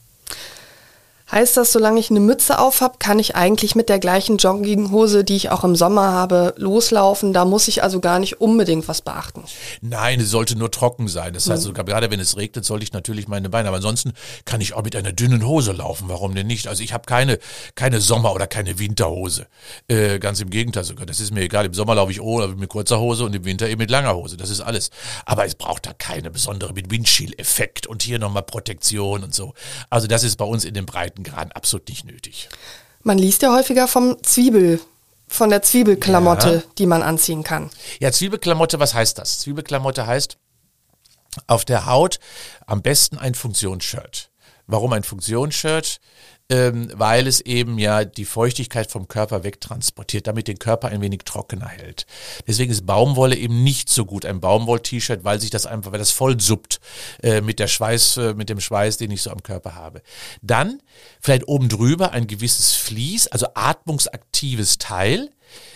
Heißt 1.32 1.58
das, 1.58 1.72
solange 1.72 2.00
ich 2.00 2.10
eine 2.10 2.20
Mütze 2.20 2.58
auf 2.58 2.82
habe, 2.82 2.98
kann 2.98 3.20
ich 3.20 3.36
eigentlich 3.36 3.76
mit 3.76 3.88
der 3.88 4.00
gleichen 4.00 4.38
Jogginghose, 4.38 5.24
die 5.24 5.36
ich 5.36 5.52
auch 5.52 5.64
im 5.64 5.76
Sommer 5.76 6.12
habe, 6.12 6.56
loslaufen? 6.58 7.34
Da 7.34 7.46
muss 7.46 7.68
ich 7.68 7.84
also 7.84 8.00
gar 8.00 8.18
nicht 8.18 8.42
unbedingt 8.42 8.88
was 8.88 9.02
beachten. 9.02 9.44
Nein, 9.82 10.20
es 10.20 10.32
sollte 10.32 10.58
nur 10.58 10.72
trocken 10.72 11.08
sein. 11.08 11.34
Das 11.34 11.48
heißt, 11.48 11.64
sogar 11.64 11.86
gerade 11.86 12.10
wenn 12.10 12.20
es 12.20 12.36
regnet, 12.36 12.66
sollte 12.66 12.84
ich 12.84 12.94
natürlich 12.94 13.28
meine 13.28 13.50
Beine. 13.50 13.68
Aber 13.68 13.78
ansonsten 13.78 14.14
kann 14.46 14.60
ich 14.60 14.74
auch 14.74 14.84
mit 14.84 14.96
einer 14.96 15.12
dünnen 15.12 15.46
Hose 15.46 15.72
laufen. 15.72 16.10
Warum 16.10 16.34
denn 16.34 16.48
nicht? 16.48 16.68
Also 16.68 16.82
ich 16.82 16.94
habe 16.94 17.06
keine, 17.06 17.38
keine 17.76 18.02
Sommer- 18.02 18.34
oder 18.34 18.48
keine 18.48 18.80
Winterhose. 18.80 19.46
Äh, 19.88 20.18
ganz 20.18 20.42
im 20.42 20.50
Gegenteil 20.50 20.84
sogar. 20.84 21.06
Das 21.06 21.20
ist 21.20 21.32
mir 21.32 21.42
egal. 21.42 21.66
Im 21.66 21.76
Sommer 21.76 21.94
laufe 21.94 22.12
ich 22.12 22.22
ohne 22.22 22.48
mit 22.48 22.70
kurzer 22.70 23.00
Hose 23.00 23.24
und 23.26 23.36
im 23.36 23.46
Winter 23.46 23.70
eben 23.70 23.80
mit 23.80 23.92
langer 23.92 24.16
Hose. 24.16 24.36
Das 24.36 24.50
ist 24.50 24.62
alles. 24.62 24.90
Aber 25.26 25.46
es 25.46 25.54
braucht 25.54 25.86
da 25.86 25.94
keine 25.94 26.32
besondere 26.32 26.74
mit 26.74 26.90
Windschiel-Effekt 26.90 27.86
und 27.86 28.02
hier 28.02 28.18
nochmal 28.18 28.44
Protektion 28.44 29.24
und 29.24 29.36
so. 29.36 29.54
Also 29.92 30.08
das 30.08 30.24
ist 30.24 30.38
bei 30.38 30.46
uns 30.46 30.66
in 30.66 30.74
den 30.74 30.88
Breiten 30.88 31.19
Breitengraden 31.24 31.52
absolut 31.52 31.88
nicht 31.90 32.06
nötig. 32.06 32.50
Man 33.04 33.18
liest 33.18 33.42
ja 33.42 33.54
häufiger 33.54 33.88
vom 33.88 34.22
Zwiebel, 34.24 34.80
von 35.28 35.50
der 35.50 35.62
Zwiebelklamotte, 35.62 36.56
ja. 36.56 36.72
die 36.78 36.86
man 36.86 37.04
anziehen 37.04 37.44
kann. 37.44 37.70
Ja, 38.00 38.12
Zwiebelklamotte, 38.12 38.80
was 38.80 38.94
heißt 38.94 39.18
das? 39.18 39.40
Zwiebelklamotte 39.40 40.08
heißt 40.08 40.38
auf 41.48 41.64
der 41.64 41.86
Haut 41.86 42.20
am 42.66 42.82
besten 42.82 43.18
ein 43.18 43.36
Funktionsshirt. 43.36 44.29
Warum 44.70 44.94
ein 44.94 45.04
Funktionsshirt? 45.04 46.00
ähm, 46.50 46.90
weil 46.94 47.28
es 47.28 47.42
eben 47.42 47.78
ja 47.78 48.06
die 48.06 48.26
Feuchtigkeit 48.26 48.92
vom 48.92 49.08
Körper 49.08 49.44
wegtransportiert, 49.44 50.28
damit 50.28 50.48
den 50.48 50.58
Körper 50.58 50.90
ein 50.90 51.02
wenig 51.02 51.22
trockener 51.26 51.68
hält. 51.68 52.06
Deswegen 52.48 52.72
ist 52.72 52.86
Baumwolle 52.86 53.36
eben 53.36 53.64
nicht 53.64 53.90
so 53.90 54.06
gut, 54.06 54.26
ein 54.26 54.40
Baumwoll-T-Shirt, 54.40 55.24
weil 55.24 55.40
sich 55.40 55.52
das 55.52 55.66
einfach, 55.66 55.92
weil 55.92 56.00
das 56.00 56.12
voll 56.12 56.40
suppt 56.40 56.80
äh, 57.22 57.42
mit 57.42 57.60
der 57.60 57.68
Schweiß, 57.68 58.18
äh, 58.18 58.34
mit 58.34 58.50
dem 58.50 58.60
Schweiß, 58.60 58.98
den 58.98 59.12
ich 59.12 59.22
so 59.22 59.30
am 59.30 59.44
Körper 59.44 59.76
habe. 59.76 60.02
Dann 60.42 60.82
vielleicht 61.22 61.48
oben 61.48 61.70
drüber 61.70 62.12
ein 62.12 62.26
gewisses 62.26 62.76
Vlies, 62.76 63.28
also 63.28 63.48
atmungsaktives 63.54 64.80
Teil, 64.80 65.30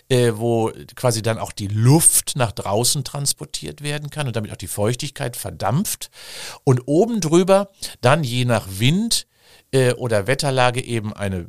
äh, 0.10 0.34
wo 0.36 0.72
quasi 0.96 1.22
dann 1.22 1.38
auch 1.38 1.52
die 1.52 1.68
Luft 1.68 2.36
nach 2.36 2.52
draußen 2.52 3.04
transportiert 3.04 3.82
werden 3.82 4.10
kann 4.10 4.28
und 4.28 4.36
damit 4.36 4.52
auch 4.52 4.58
die 4.58 4.68
Feuchtigkeit 4.68 5.38
verdampft. 5.38 6.10
Und 6.64 6.82
oben 6.86 7.22
drüber 7.22 7.70
dann 8.02 8.24
je 8.24 8.46
nach 8.46 8.68
Wind 8.70 9.28
äh, 9.74 9.94
oder 9.94 10.28
Wetterlage 10.28 10.84
eben 10.84 11.14
eine 11.14 11.48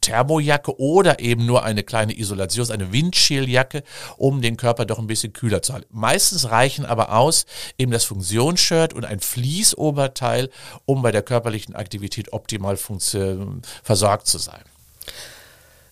Thermojacke 0.00 0.80
oder 0.80 1.20
eben 1.20 1.44
nur 1.44 1.64
eine 1.64 1.82
kleine 1.82 2.18
Isolation, 2.18 2.70
eine 2.70 2.92
Windschieljacke, 2.92 3.82
um 4.16 4.40
den 4.40 4.56
Körper 4.56 4.86
doch 4.86 4.98
ein 4.98 5.06
bisschen 5.06 5.32
kühler 5.32 5.62
zu 5.62 5.74
halten. 5.74 5.88
Meistens 5.90 6.50
reichen 6.50 6.86
aber 6.86 7.14
aus 7.14 7.44
eben 7.76 7.92
das 7.92 8.04
Funktionsshirt 8.04 8.94
und 8.94 9.04
ein 9.04 9.20
Fließoberteil, 9.20 10.48
um 10.86 11.02
bei 11.02 11.12
der 11.12 11.22
körperlichen 11.22 11.74
Aktivität 11.74 12.32
optimal 12.32 12.78
versorgt 12.78 14.26
zu 14.26 14.38
sein. 14.38 14.62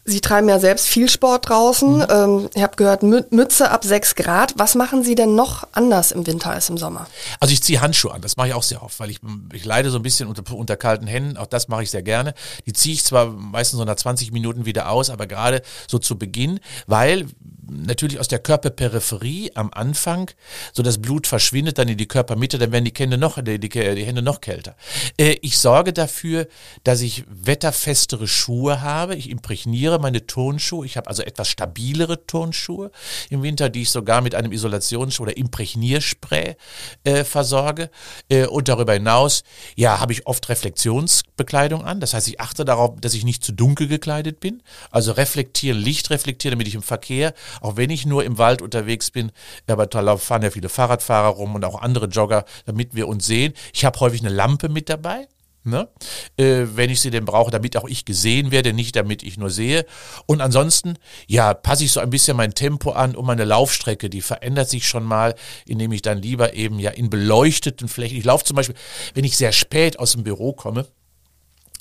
Sie 0.09 0.21
treiben 0.21 0.49
ja 0.49 0.61
selbst 0.61 0.87
viel 0.87 1.11
Sport 1.11 1.49
draußen. 1.49 1.97
Mhm. 1.99 2.07
Ähm, 2.09 2.51
ich 2.55 2.63
habe 2.63 2.77
gehört, 2.77 3.03
Mütze 3.03 3.71
ab 3.71 3.85
6 3.85 4.15
Grad. 4.15 4.55
Was 4.57 4.77
machen 4.77 5.03
Sie 5.03 5.17
denn 5.17 5.35
noch 5.35 5.67
anders 5.73 6.13
im 6.13 6.27
Winter 6.27 6.51
als 6.51 6.71
im 6.71 6.79
Sommer? 6.79 7.09
Also 7.41 7.53
ich 7.53 7.63
ziehe 7.63 7.81
Handschuhe 7.81 8.15
an, 8.15 8.21
das 8.21 8.37
mache 8.37 8.49
ich 8.49 8.55
auch 8.55 8.63
sehr 8.63 8.83
oft, 8.83 9.01
weil 9.01 9.11
ich, 9.11 9.19
ich 9.53 9.65
leide 9.65 9.91
so 9.91 9.99
ein 9.99 10.03
bisschen 10.03 10.29
unter, 10.29 10.55
unter 10.55 10.77
kalten 10.77 11.09
Händen. 11.09 11.37
Auch 11.37 11.47
das 11.47 11.67
mache 11.67 11.83
ich 11.83 11.91
sehr 11.91 12.03
gerne. 12.03 12.35
Die 12.67 12.73
ziehe 12.73 12.95
ich 12.95 13.05
zwar 13.05 13.27
meistens 13.27 13.79
so 13.79 13.85
nach 13.85 13.97
20 13.97 14.31
Minuten 14.31 14.65
wieder 14.65 14.91
aus, 14.91 15.11
aber 15.11 15.27
gerade 15.27 15.63
so 15.89 15.99
zu 15.99 16.17
Beginn, 16.17 16.61
weil 16.87 17.27
natürlich 17.69 18.21
aus 18.21 18.29
der 18.29 18.39
Körperperipherie 18.39 19.53
am 19.55 19.71
Anfang 19.73 20.31
so 20.73 20.83
das 20.83 20.99
Blut 20.99 21.27
verschwindet 21.27 21.79
dann 21.79 21.89
in 21.89 21.97
die 21.97 22.07
Körpermitte, 22.07 22.59
dann 22.59 22.73
werden 22.73 22.85
die 22.85 22.93
Hände 22.97 23.19
noch, 23.19 23.43
die, 23.43 23.59
die, 23.59 23.69
die 23.69 24.05
Hände 24.05 24.23
noch 24.23 24.41
kälter. 24.41 24.77
Äh, 25.19 25.37
ich 25.43 25.59
sorge 25.59 25.93
dafür, 25.93 26.47
dass 26.85 27.01
ich 27.01 27.25
wetterfestere 27.29 28.29
Schuhe 28.29 28.83
habe. 28.83 29.17
Ich 29.17 29.31
imprägniere 29.31 29.99
meine 29.99 30.27
Turnschuhe. 30.27 30.87
Ich 30.87 30.97
habe 30.97 31.09
also 31.09 31.23
etwas 31.23 31.49
stabilere 31.49 32.27
Turnschuhe 32.27 32.91
im 33.31 33.43
Winter, 33.43 33.69
die 33.69 33.83
ich 33.83 33.91
sogar 33.91 34.21
mit 34.21 34.35
einem 34.35 34.53
Isolations- 34.53 35.21
oder 35.21 35.37
Imprägnierspray 35.37 36.57
äh, 37.05 37.25
versorge. 37.25 37.91
Äh, 38.29 38.47
und 38.47 38.69
darüber 38.69 38.93
hinaus, 38.93 39.43
ja, 39.75 40.01
habe 40.01 40.13
ich 40.13 40.27
oft 40.27 40.49
Reflexionsbekleidung 40.49 41.85
an. 41.85 42.01
Das 42.01 42.15
heißt, 42.15 42.29
ich 42.29 42.41
achte 42.41 42.65
darauf, 42.65 43.01
dass 43.01 43.15
ich 43.15 43.25
nicht 43.25 43.45
zu 43.45 43.53
dunkel 43.53 43.89
gekleidet 43.89 44.41
bin. 44.41 44.63
Also 44.91 45.13
reflektieren, 45.13 45.79
Licht 45.79 46.11
reflektieren, 46.11 46.59
damit 46.59 46.69
ich 46.69 46.75
im 46.75 46.83
Verkehr 46.83 47.35
auch 47.61 47.77
wenn 47.77 47.91
ich 47.91 48.07
nur 48.07 48.25
im 48.25 48.39
Wald 48.39 48.63
unterwegs 48.63 49.11
bin, 49.11 49.33
aber 49.67 49.87
da 49.87 50.17
fahren 50.17 50.43
ja 50.43 50.51
viele 50.51 50.69
Fahrradfahrer 50.69 51.29
rum 51.29 51.55
und 51.55 51.65
auch 51.65 51.81
andere 51.81 52.07
Jogger, 52.07 52.45
damit 52.65 52.95
wir 52.95 53.09
uns 53.09 53.27
sehen. 53.27 53.53
Ich 53.73 53.85
habe 53.85 53.99
häufig 54.01 54.21
eine 54.21 54.35
Lampe 54.35 54.69
mit 54.69 54.89
dabei. 54.89 55.29
Ne? 55.67 55.89
Äh, 56.37 56.67
wenn 56.77 56.91
ich 56.91 57.01
sie 57.01 57.11
denn 57.11 57.25
brauche, 57.25 57.51
damit 57.51 57.77
auch 57.77 57.89
ich 57.89 58.05
gesehen 58.05 58.53
werde, 58.53 58.73
nicht 58.73 58.95
damit 58.95 59.25
ich 59.25 59.37
nur 59.37 59.51
sehe. 59.51 59.85
Und 60.27 60.41
ansonsten, 60.41 60.97
ja, 61.27 61.55
passe 61.55 61.83
ich 61.83 61.91
so 61.91 61.99
ein 61.99 62.11
bisschen 62.11 62.37
mein 62.37 62.55
Tempo 62.55 62.93
an 62.93 63.17
und 63.17 63.27
meine 63.27 63.45
Laufstrecke, 63.45 64.09
die 64.09 64.23
verändert 64.23 64.71
sich 64.71 64.87
schon 64.87 65.03
mal, 65.03 65.35
indem 65.67 65.91
ich 65.91 66.03
dann 66.03 66.23
lieber 66.23 66.55
eben 66.55 66.79
ja 66.79 66.93
in 66.93 67.11
beleuchteten 67.11 67.89
Flächen, 67.89 68.17
ich 68.17 68.25
laufe 68.25 68.45
zum 68.45 68.55
Beispiel, 68.55 68.77
wenn 69.15 69.25
ich 69.25 69.37
sehr 69.37 69.51
spät 69.51 69.99
aus 69.99 70.13
dem 70.13 70.23
Büro 70.23 70.53
komme, 70.53 70.87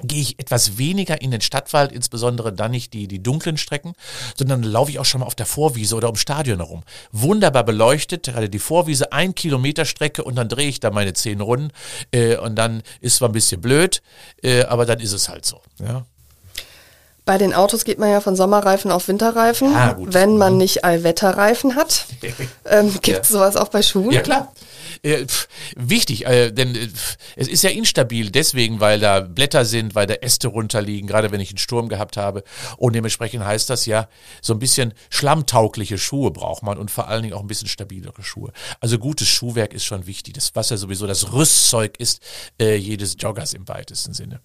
gehe 0.03 0.21
ich 0.21 0.39
etwas 0.39 0.77
weniger 0.77 1.21
in 1.21 1.31
den 1.31 1.41
Stadtwald, 1.41 1.91
insbesondere 1.91 2.51
dann 2.51 2.71
nicht 2.71 2.93
die, 2.93 3.07
die 3.07 3.23
dunklen 3.23 3.57
Strecken, 3.57 3.93
sondern 4.37 4.63
laufe 4.63 4.91
ich 4.91 4.99
auch 4.99 5.05
schon 5.05 5.21
mal 5.21 5.27
auf 5.27 5.35
der 5.35 5.45
Vorwiese 5.45 5.95
oder 5.95 6.07
ums 6.07 6.21
Stadion 6.21 6.59
herum. 6.59 6.83
Wunderbar 7.11 7.63
beleuchtet, 7.63 8.23
gerade 8.23 8.49
die 8.49 8.59
Vorwiese, 8.59 9.11
ein 9.13 9.35
Kilometer 9.35 9.85
Strecke 9.85 10.23
und 10.23 10.35
dann 10.35 10.49
drehe 10.49 10.67
ich 10.67 10.79
da 10.79 10.91
meine 10.91 11.13
zehn 11.13 11.39
Runden 11.39 11.71
äh, 12.11 12.37
und 12.37 12.55
dann 12.55 12.83
ist 12.99 13.17
zwar 13.17 13.29
ein 13.29 13.33
bisschen 13.33 13.61
blöd, 13.61 14.01
äh, 14.43 14.63
aber 14.63 14.85
dann 14.85 14.99
ist 14.99 15.13
es 15.13 15.29
halt 15.29 15.45
so. 15.45 15.61
Ja. 15.79 16.05
Bei 17.25 17.39
den 17.39 17.55
Autos 17.55 17.85
geht 17.85 17.97
man 17.97 18.11
ja 18.11 18.21
von 18.21 18.35
Sommerreifen 18.35 18.91
auf 18.91 19.07
Winterreifen, 19.07 19.71
ja, 19.71 19.97
wenn 19.99 20.37
man 20.37 20.53
mhm. 20.53 20.59
nicht 20.59 20.85
Allwetterreifen 20.85 21.75
hat. 21.75 22.05
ähm, 22.65 22.91
Gibt 23.01 23.23
es 23.23 23.29
ja. 23.29 23.37
sowas 23.37 23.55
auch 23.55 23.69
bei 23.69 23.81
Schuhen? 23.81 24.11
Ja 24.11 24.21
klar. 24.21 24.51
Äh, 25.03 25.25
wichtig, 25.75 26.25
äh, 26.25 26.51
denn 26.51 26.75
äh, 26.75 26.87
es 27.35 27.47
ist 27.47 27.63
ja 27.63 27.69
instabil, 27.69 28.31
deswegen, 28.31 28.79
weil 28.79 28.99
da 28.99 29.21
Blätter 29.21 29.65
sind, 29.65 29.95
weil 29.95 30.07
da 30.07 30.15
Äste 30.15 30.47
runterliegen, 30.47 31.07
gerade 31.07 31.31
wenn 31.31 31.41
ich 31.41 31.49
einen 31.49 31.57
Sturm 31.57 31.89
gehabt 31.89 32.17
habe. 32.17 32.43
Und 32.77 32.93
dementsprechend 32.93 33.43
heißt 33.43 33.69
das 33.69 33.85
ja, 33.85 34.07
so 34.41 34.53
ein 34.53 34.59
bisschen 34.59 34.93
schlammtaugliche 35.09 35.97
Schuhe 35.97 36.31
braucht 36.31 36.63
man 36.63 36.77
und 36.77 36.91
vor 36.91 37.07
allen 37.07 37.23
Dingen 37.23 37.33
auch 37.33 37.41
ein 37.41 37.47
bisschen 37.47 37.67
stabilere 37.67 38.23
Schuhe. 38.23 38.51
Also 38.79 38.97
gutes 38.97 39.27
Schuhwerk 39.27 39.73
ist 39.73 39.85
schon 39.85 40.07
wichtig, 40.07 40.33
das, 40.33 40.55
was 40.55 40.69
ja 40.69 40.77
sowieso 40.77 41.07
das 41.07 41.33
Rüstzeug 41.33 41.99
ist 41.99 42.21
äh, 42.59 42.75
jedes 42.75 43.15
Joggers 43.19 43.53
im 43.53 43.67
weitesten 43.67 44.13
Sinne. 44.13 44.41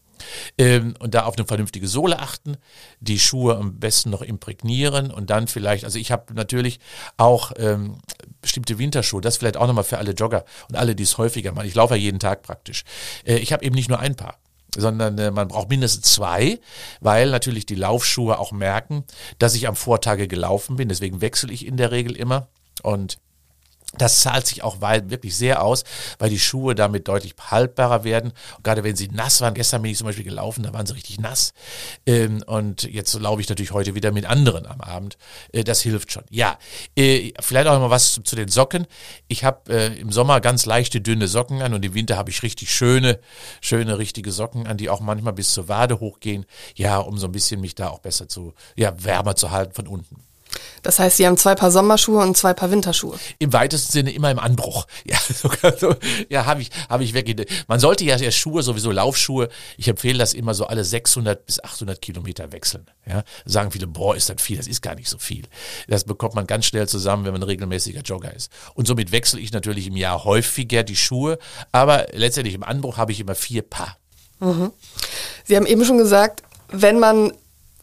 Ähm, 0.59 0.95
und 0.99 1.15
da 1.15 1.25
auf 1.25 1.37
eine 1.37 1.47
vernünftige 1.47 1.89
Sohle 1.89 2.19
achten, 2.19 2.57
die 3.01 3.19
Schuhe 3.19 3.57
am 3.57 3.79
besten 3.79 4.11
noch 4.11 4.23
imprägnieren 4.23 5.11
und 5.11 5.31
dann 5.31 5.49
vielleicht, 5.49 5.85
also 5.85 5.99
ich 5.99 6.13
habe 6.13 6.35
natürlich 6.35 6.81
auch 7.17 7.53
ähm, 7.57 7.99
bestimmte 8.41 8.79
Winterschuhe, 8.79 9.21
das 9.21 9.37
vielleicht 9.37 9.57
auch 9.57 9.67
nochmal 9.67 9.85
für 9.85 9.99
alle 9.99 10.13
Jogger 10.13 10.45
und 10.69 10.77
alle, 10.77 10.95
die 10.95 11.03
es 11.03 11.19
häufiger 11.19 11.53
machen. 11.53 11.67
Ich 11.67 11.75
laufe 11.75 11.95
ja 11.95 12.01
jeden 12.01 12.19
Tag 12.19 12.43
praktisch. 12.43 12.85
Äh, 13.25 13.37
ich 13.37 13.53
habe 13.53 13.65
eben 13.65 13.75
nicht 13.75 13.89
nur 13.89 13.99
ein 13.99 14.17
Paar 14.17 14.39
sondern 14.77 15.19
äh, 15.19 15.33
man 15.33 15.49
braucht 15.49 15.69
mindestens 15.69 16.13
zwei, 16.13 16.61
weil 17.01 17.31
natürlich 17.31 17.67
die 17.67 17.75
Laufschuhe 17.75 18.39
auch 18.39 18.53
merken, 18.53 19.05
dass 19.39 19.55
ich 19.55 19.67
am 19.67 19.75
Vortage 19.75 20.29
gelaufen 20.29 20.77
bin. 20.77 20.89
Deswegen 20.89 21.21
wechsle 21.21 21.53
ich 21.53 21.67
in 21.67 21.77
der 21.77 21.91
Regel 21.91 22.17
immer 22.17 22.49
und 22.83 23.19
das 23.99 24.21
zahlt 24.21 24.47
sich 24.47 24.63
auch 24.63 24.81
wirklich 24.81 25.37
sehr 25.37 25.63
aus, 25.63 25.83
weil 26.19 26.31
die 26.31 26.39
Schuhe 26.39 26.75
damit 26.75 27.09
deutlich 27.09 27.35
haltbarer 27.51 28.05
werden. 28.05 28.33
Und 28.57 28.65
gerade 28.65 28.85
wenn 28.85 28.95
sie 28.95 29.09
nass 29.09 29.41
waren, 29.41 29.55
gestern 29.55 29.83
bin 29.83 29.91
ich 29.91 29.99
zum 29.99 30.07
Beispiel 30.07 30.25
gelaufen, 30.25 30.63
da 30.63 30.73
waren 30.73 30.87
sie 30.87 30.95
richtig 30.95 31.19
nass. 31.19 31.53
Ähm, 32.07 32.43
und 32.47 32.85
jetzt 32.85 33.13
laufe 33.15 33.41
ich 33.41 33.49
natürlich 33.49 33.73
heute 33.73 33.97
wieder 33.97 34.13
mit 34.13 34.27
anderen 34.27 34.67
am 34.67 34.81
Abend. 34.81 35.19
Äh, 35.53 35.65
das 35.65 35.81
hilft 35.81 36.13
schon. 36.13 36.23
Ja, 36.31 36.57
äh, 36.97 37.33
vielleicht 37.41 37.67
auch 37.67 37.81
noch 37.81 37.91
was 37.91 38.21
zu 38.23 38.37
den 38.37 38.49
Socken. 38.49 38.87
Ich 39.27 39.43
habe 39.43 39.73
äh, 39.73 39.99
im 39.99 40.13
Sommer 40.13 40.41
ganz 40.41 40.67
leichte, 40.67 41.01
dünne 41.01 41.27
Socken 41.27 41.61
an 41.61 41.75
und 41.75 41.85
im 41.85 41.95
Winter 41.95 42.17
habe 42.17 42.31
ich 42.31 42.45
richtig 42.45 42.73
schöne, 42.73 43.19
schöne, 43.61 43.99
richtige 43.99 44.31
Socken 44.31 44.69
an, 44.69 44.77
die 44.77 44.89
auch 44.89 45.01
manchmal 45.01 45.33
bis 45.33 45.53
zur 45.53 45.69
Wade 45.69 45.99
hochgehen. 45.99 46.47
Ja, 46.77 46.99
um 46.99 47.19
so 47.19 47.27
ein 47.27 47.33
bisschen 47.33 47.61
mich 47.61 47.75
da 47.75 47.89
auch 47.89 47.99
besser 47.99 48.29
zu, 48.29 48.55
ja, 48.77 48.93
wärmer 49.03 49.35
zu 49.35 49.51
halten 49.51 49.73
von 49.73 49.89
unten. 49.89 50.30
Das 50.83 50.99
heißt, 50.99 51.17
Sie 51.17 51.27
haben 51.27 51.37
zwei 51.37 51.55
Paar 51.55 51.71
Sommerschuhe 51.71 52.23
und 52.23 52.37
zwei 52.37 52.55
Paar 52.55 52.71
Winterschuhe. 52.71 53.19
Im 53.39 53.53
weitesten 53.53 53.93
Sinne 53.93 54.13
immer 54.13 54.31
im 54.31 54.39
Anbruch. 54.39 54.87
Ja, 55.05 55.19
sogar 55.19 55.77
so, 55.77 55.95
ja, 56.29 56.47
habe 56.47 56.63
ich, 56.63 56.71
habe 56.89 57.03
ich 57.03 57.15
wirklich. 57.15 57.49
Man 57.67 57.81
sollte 57.81 58.05
ja 58.05 58.17
erst 58.17 58.37
Schuhe, 58.37 58.63
sowieso 58.63 58.93
Laufschuhe. 58.93 59.49
Ich 59.77 59.89
empfehle 59.89 60.19
das 60.19 60.35
immer 60.35 60.55
so 60.55 60.67
alle 60.67 60.85
600 60.85 61.47
bis 61.47 61.63
800 61.63 62.01
Kilometer 62.01 62.53
wechseln. 62.53 62.87
Ja, 63.07 63.25
sagen 63.45 63.73
viele, 63.73 63.87
boah, 63.87 64.15
ist 64.15 64.29
das 64.29 64.41
viel? 64.41 64.57
Das 64.57 64.69
ist 64.69 64.83
gar 64.83 64.95
nicht 64.95 65.09
so 65.09 65.19
viel. 65.19 65.45
Das 65.89 66.05
bekommt 66.05 66.35
man 66.35 66.47
ganz 66.47 66.67
schnell 66.67 66.87
zusammen, 66.87 67.25
wenn 67.25 67.33
man 67.33 67.43
ein 67.43 67.49
regelmäßiger 67.49 68.03
Jogger 68.03 68.33
ist. 68.33 68.53
Und 68.75 68.87
somit 68.87 69.11
wechsle 69.11 69.41
ich 69.41 69.53
natürlich 69.53 69.87
im 69.89 69.97
Jahr 69.97 70.25
häufiger 70.25 70.85
die 70.85 70.97
Schuhe. 70.97 71.39
Aber 71.73 72.07
letztendlich 72.13 72.55
im 72.55 72.63
Anbruch 72.63 72.99
habe 72.99 73.11
ich 73.11 73.21
immer 73.21 73.35
vier 73.35 73.63
Paar. 73.63 73.97
Mhm. 74.39 74.71
Sie 75.45 75.57
haben 75.57 75.67
eben 75.67 75.85
schon 75.85 75.99
gesagt, 75.99 76.43
wenn 76.69 76.99
man 76.99 77.33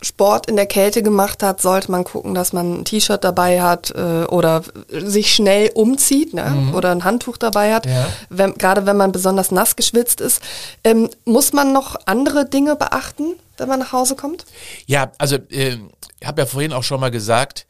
Sport 0.02 0.48
in 0.48 0.56
der 0.56 0.68
Kälte 0.68 1.02
gemacht 1.02 1.42
hat, 1.42 1.62
sollte 1.62 1.92
man 1.92 2.04
gucken, 2.04 2.34
dass 2.34 2.54
man 2.54 2.82
ein 2.82 2.86
T-Shirt 2.86 3.24
dabei 3.24 3.62
hat 3.62 3.92
äh, 3.92 4.26
oder 4.26 4.64
sich 4.92 5.34
schnell 5.34 5.72
umzieht 5.74 6.34
ne? 6.34 6.46
Mhm. 6.46 6.76
oder 6.76 6.92
ein 6.92 7.04
Handtuch 7.04 7.38
dabei 7.38 7.74
hat, 7.74 7.86
ja. 7.86 8.08
wenn, 8.30 8.54
gerade 8.56 8.86
wenn 8.86 8.98
man 8.98 9.12
besonders 9.12 9.52
nass 9.52 9.76
geschwitzt 9.76 10.22
ist. 10.22 10.42
Ähm, 10.84 11.10
muss 11.26 11.54
man 11.54 11.74
noch 11.74 11.96
andere 12.06 12.46
Dinge 12.46 12.76
beachten, 12.76 13.36
wenn 13.58 13.68
man 13.68 13.80
nach 13.80 13.92
Hause 13.92 14.16
kommt? 14.16 14.46
Ja, 14.86 15.12
also 15.18 15.38
äh, 15.50 15.78
ich 16.20 16.28
habe 16.28 16.42
ja 16.42 16.46
vorhin 16.46 16.74
auch 16.74 16.84
schon 16.84 17.00
mal 17.00 17.12
gesagt, 17.12 17.66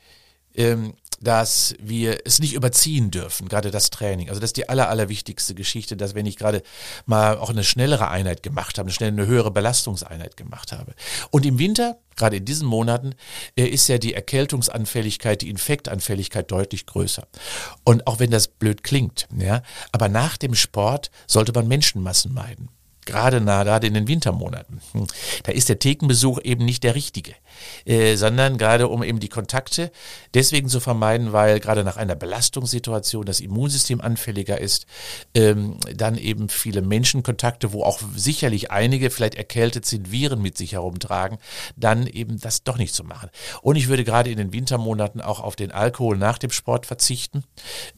ähm, 0.56 0.94
dass 1.20 1.76
wir 1.80 2.20
es 2.26 2.40
nicht 2.40 2.54
überziehen 2.54 3.12
dürfen, 3.12 3.50
gerade 3.50 3.72
das 3.72 3.90
Training. 3.90 4.30
Also 4.30 4.40
das 4.40 4.50
ist 4.50 4.58
die 4.58 4.70
aller, 4.70 4.90
allerwichtigste 4.90 5.56
Geschichte, 5.56 5.98
dass 5.98 6.16
wenn 6.16 6.26
ich 6.26 6.38
gerade 6.38 6.62
mal 7.06 7.38
auch 7.38 7.50
eine 7.50 7.64
schnellere 7.64 8.10
Einheit 8.10 8.44
gemacht 8.44 8.78
habe, 8.78 8.88
eine 8.88 8.94
schnelle, 8.94 9.14
eine 9.14 9.26
höhere 9.26 9.52
Belastungseinheit 9.52 10.38
gemacht 10.38 10.72
habe. 10.72 10.94
Und 11.32 11.46
im 11.46 11.60
Winter, 11.60 11.98
gerade 12.16 12.38
in 12.38 12.46
diesen 12.46 12.68
Monaten, 12.68 13.16
äh, 13.56 13.66
ist 13.66 13.88
ja 13.88 13.98
die 13.98 14.14
Erkältungsanfälligkeit, 14.14 15.42
die 15.42 15.50
Infektanfälligkeit 15.50 16.52
deutlich 16.52 16.86
größer. 16.86 17.28
Und 17.84 18.06
auch 18.08 18.20
wenn 18.20 18.32
das 18.32 18.48
blöd 18.48 18.84
klingt, 18.84 19.28
ja, 19.38 19.64
aber 19.92 20.10
nach 20.10 20.38
dem 20.38 20.54
Sport 20.54 21.10
sollte 21.26 21.52
man 21.54 21.68
Menschenmassen 21.68 22.34
meiden 22.34 22.70
gerade 23.08 23.42
nah, 23.42 23.64
gerade 23.64 23.88
in 23.88 23.96
den 23.96 24.08
Wintermonaten. 24.08 24.80
Hm. 24.92 25.08
Da 25.44 25.52
ist 25.52 25.70
der 25.70 25.80
Thekenbesuch 25.80 26.40
eben 26.44 26.64
nicht 26.66 26.84
der 26.84 26.94
richtige, 26.94 27.34
äh, 27.86 28.16
sondern 28.16 28.58
gerade 28.58 28.88
um 28.88 29.02
eben 29.02 29.20
die 29.20 29.30
Kontakte 29.30 29.92
deswegen 30.34 30.70
zu 30.70 30.80
vermeiden, 30.80 31.34
weil 31.34 31.60
gerade 31.60 31.84
nach 31.84 31.98
einer 31.98 32.16
Belastungssituation 32.16 33.26
das 33.26 33.40
Immunsystem 33.40 34.02
anfälliger 34.02 34.60
ist, 34.60 34.86
ähm, 35.34 35.78
dann 35.96 36.18
eben 36.18 36.50
viele 36.50 36.82
Menschenkontakte, 36.82 37.74
wo 37.74 37.84
auch 37.84 38.00
sicherlich 38.16 38.70
einige 38.72 39.10
vielleicht 39.10 39.36
erkältet 39.36 39.86
sind, 39.86 40.12
Viren 40.12 40.42
mit 40.42 40.58
sich 40.58 40.74
herumtragen, 40.74 41.38
dann 41.76 42.06
eben 42.06 42.40
das 42.40 42.64
doch 42.64 42.78
nicht 42.78 42.94
zu 42.94 43.04
machen. 43.04 43.30
Und 43.62 43.76
ich 43.76 43.88
würde 43.88 44.04
gerade 44.04 44.30
in 44.30 44.38
den 44.38 44.54
Wintermonaten 44.54 45.22
auch 45.22 45.40
auf 45.40 45.56
den 45.56 45.72
Alkohol 45.72 46.18
nach 46.18 46.38
dem 46.38 46.52
Sport 46.52 46.86
verzichten, 46.86 47.44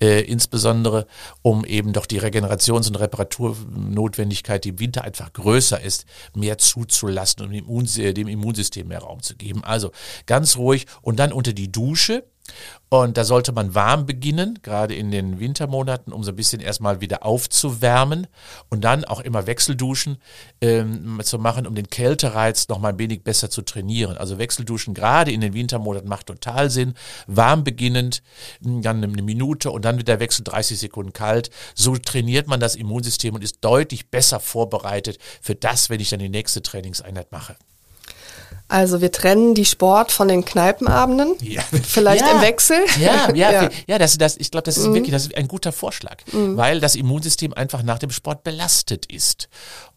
äh, 0.02 0.22
insbesondere 0.22 1.08
um 1.42 1.66
eben 1.66 1.94
doch 1.94 2.06
die 2.06 2.22
Regenerations- 2.22 2.88
und 2.88 3.00
Reparaturnotwendigkeit, 3.00 4.64
die 4.64 4.70
im 4.70 4.80
Winter 4.80 4.99
Immunität 5.00 5.06
einfach 5.06 5.34
größer 5.34 5.80
ist, 5.82 6.06
mehr 6.36 6.58
zuzulassen 6.58 7.44
und 7.44 7.52
dem, 8.14 8.28
Immunsystem 8.28 8.88
mehr 8.88 9.00
Raum 9.00 9.22
zu 9.22 9.36
geben. 9.36 9.64
Also 9.64 9.92
ganz 10.26 10.58
ruhig 10.58 10.86
und 11.02 11.18
dann 11.20 11.32
unter 11.34 11.54
die 11.54 11.72
Dusche 11.72 12.24
Und 12.90 13.18
da 13.18 13.24
sollte 13.24 13.52
man 13.52 13.76
warm 13.76 14.08
beginnen, 14.08 14.60
gerade 14.64 14.96
in 14.96 15.12
den 15.12 15.40
Wintermonaten, 15.40 16.12
um 16.12 16.24
so 16.24 16.32
ein 16.32 16.36
bisschen 16.36 16.60
erstmal 16.60 17.02
wieder 17.02 17.24
aufzuwärmen 17.24 18.26
und 18.70 18.84
dann 18.84 19.06
auch 19.06 19.20
immer 19.20 19.46
Wechselduschen 19.46 20.18
ähm, 20.60 21.20
zu 21.24 21.38
machen, 21.38 21.68
um 21.68 21.76
den 21.76 21.90
Kältereiz 21.90 22.68
noch 22.68 22.80
mal 22.80 22.90
ein 22.90 23.00
wenig 23.00 23.24
besser 23.24 23.52
zu 23.52 23.62
trainieren. 23.62 24.18
Also 24.18 24.40
Wechselduschen 24.40 24.96
gerade 24.96 25.32
in 25.32 25.42
den 25.42 25.54
Wintermonaten 25.54 26.10
macht 26.10 26.26
total 26.26 26.72
Sinn. 26.72 26.96
Warm 27.28 27.64
beginnend, 27.64 28.24
dann 28.62 29.04
eine 29.04 29.22
Minute 29.22 29.70
und 29.70 29.86
dann 29.86 30.00
wieder 30.00 30.20
Wechsel 30.20 30.44
30 30.44 30.80
Sekunden 30.80 31.14
kalt. 31.14 31.52
So 31.76 31.96
trainiert 31.96 32.48
man 32.48 32.60
das 32.60 32.76
Immunsystem 32.76 33.36
und 33.36 33.44
ist 33.44 33.58
deutlich 33.62 34.10
besser 34.10 34.40
vorbereitet 34.40 35.20
für 35.42 35.54
das, 35.54 35.92
wenn 35.92 36.00
ich 36.00 36.10
dann 36.10 36.20
die 36.20 36.30
nächste 36.30 36.64
Trainingseinheit 36.64 37.32
mache. 37.32 37.56
Also 38.68 39.02
wir 39.02 39.12
trennen 39.12 39.56
die 39.56 39.66
Sport 39.66 40.12
von 40.12 40.28
den 40.28 40.46
Kneipenabenden. 40.46 41.36
Ja. 41.42 41.64
Vielleicht 41.84 42.26
ja. 42.26 42.34
im 42.34 42.42
Wechsel. 42.42 42.78
Ja, 43.00 43.34
ja, 43.34 43.52
ja. 43.64 43.70
ja 43.88 43.98
das, 43.98 44.18
das, 44.18 44.38
ich 44.38 44.52
glaube, 44.52 44.66
das 44.66 44.78
ist 44.78 44.88
mhm. 44.88 44.94
wirklich 44.94 45.12
das 45.12 45.24
ist 45.24 45.36
ein 45.36 45.48
guter 45.48 45.72
Vorschlag, 45.72 46.18
mhm. 46.32 46.56
weil 46.56 46.80
das 46.80 46.96
Immunsystem 46.96 47.54
einfach 47.54 47.82
nach 47.82 47.98
dem 47.98 48.12
Sport 48.12 48.44
belastet 48.44 49.08
ist. 49.12 49.50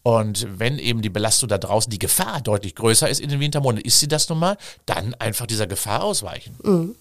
Und 0.02 0.46
wenn 0.58 0.78
eben 0.78 1.02
die 1.02 1.10
Belastung 1.10 1.48
da 1.48 1.58
draußen, 1.58 1.90
die 1.90 1.98
Gefahr 1.98 2.40
deutlich 2.40 2.74
größer 2.74 3.08
ist 3.08 3.20
in 3.20 3.28
den 3.28 3.40
Wintermonaten, 3.40 3.86
ist 3.86 4.00
sie 4.00 4.08
das 4.08 4.28
nun 4.28 4.38
mal, 4.38 4.56
dann 4.86 5.14
einfach 5.14 5.46
dieser 5.46 5.66
Gefahr 5.66 6.02
ausweichen. 6.02 6.56
Mhm. 6.62 6.94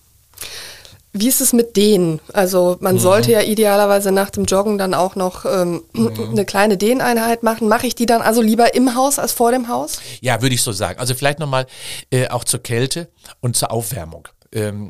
Wie 1.13 1.27
ist 1.27 1.41
es 1.41 1.51
mit 1.51 1.75
denen? 1.75 2.21
Also 2.31 2.77
man 2.79 2.95
mhm. 2.95 2.99
sollte 2.99 3.31
ja 3.31 3.41
idealerweise 3.41 4.11
nach 4.11 4.29
dem 4.29 4.45
Joggen 4.45 4.77
dann 4.77 4.93
auch 4.93 5.15
noch 5.15 5.45
ähm, 5.45 5.83
mhm. 5.93 6.29
eine 6.31 6.45
kleine 6.45 6.77
Dehneinheit 6.77 7.43
machen. 7.43 7.67
Mache 7.67 7.87
ich 7.87 7.95
die 7.95 8.05
dann 8.05 8.21
also 8.21 8.41
lieber 8.41 8.75
im 8.75 8.95
Haus 8.95 9.19
als 9.19 9.33
vor 9.33 9.51
dem 9.51 9.67
Haus? 9.67 9.99
Ja, 10.21 10.41
würde 10.41 10.55
ich 10.55 10.61
so 10.61 10.71
sagen. 10.71 10.99
Also 10.99 11.13
vielleicht 11.13 11.39
nochmal 11.39 11.67
äh, 12.11 12.29
auch 12.29 12.45
zur 12.45 12.61
Kälte 12.61 13.09
und 13.41 13.57
zur 13.57 13.71
Aufwärmung 13.71 14.27
ähm, 14.53 14.89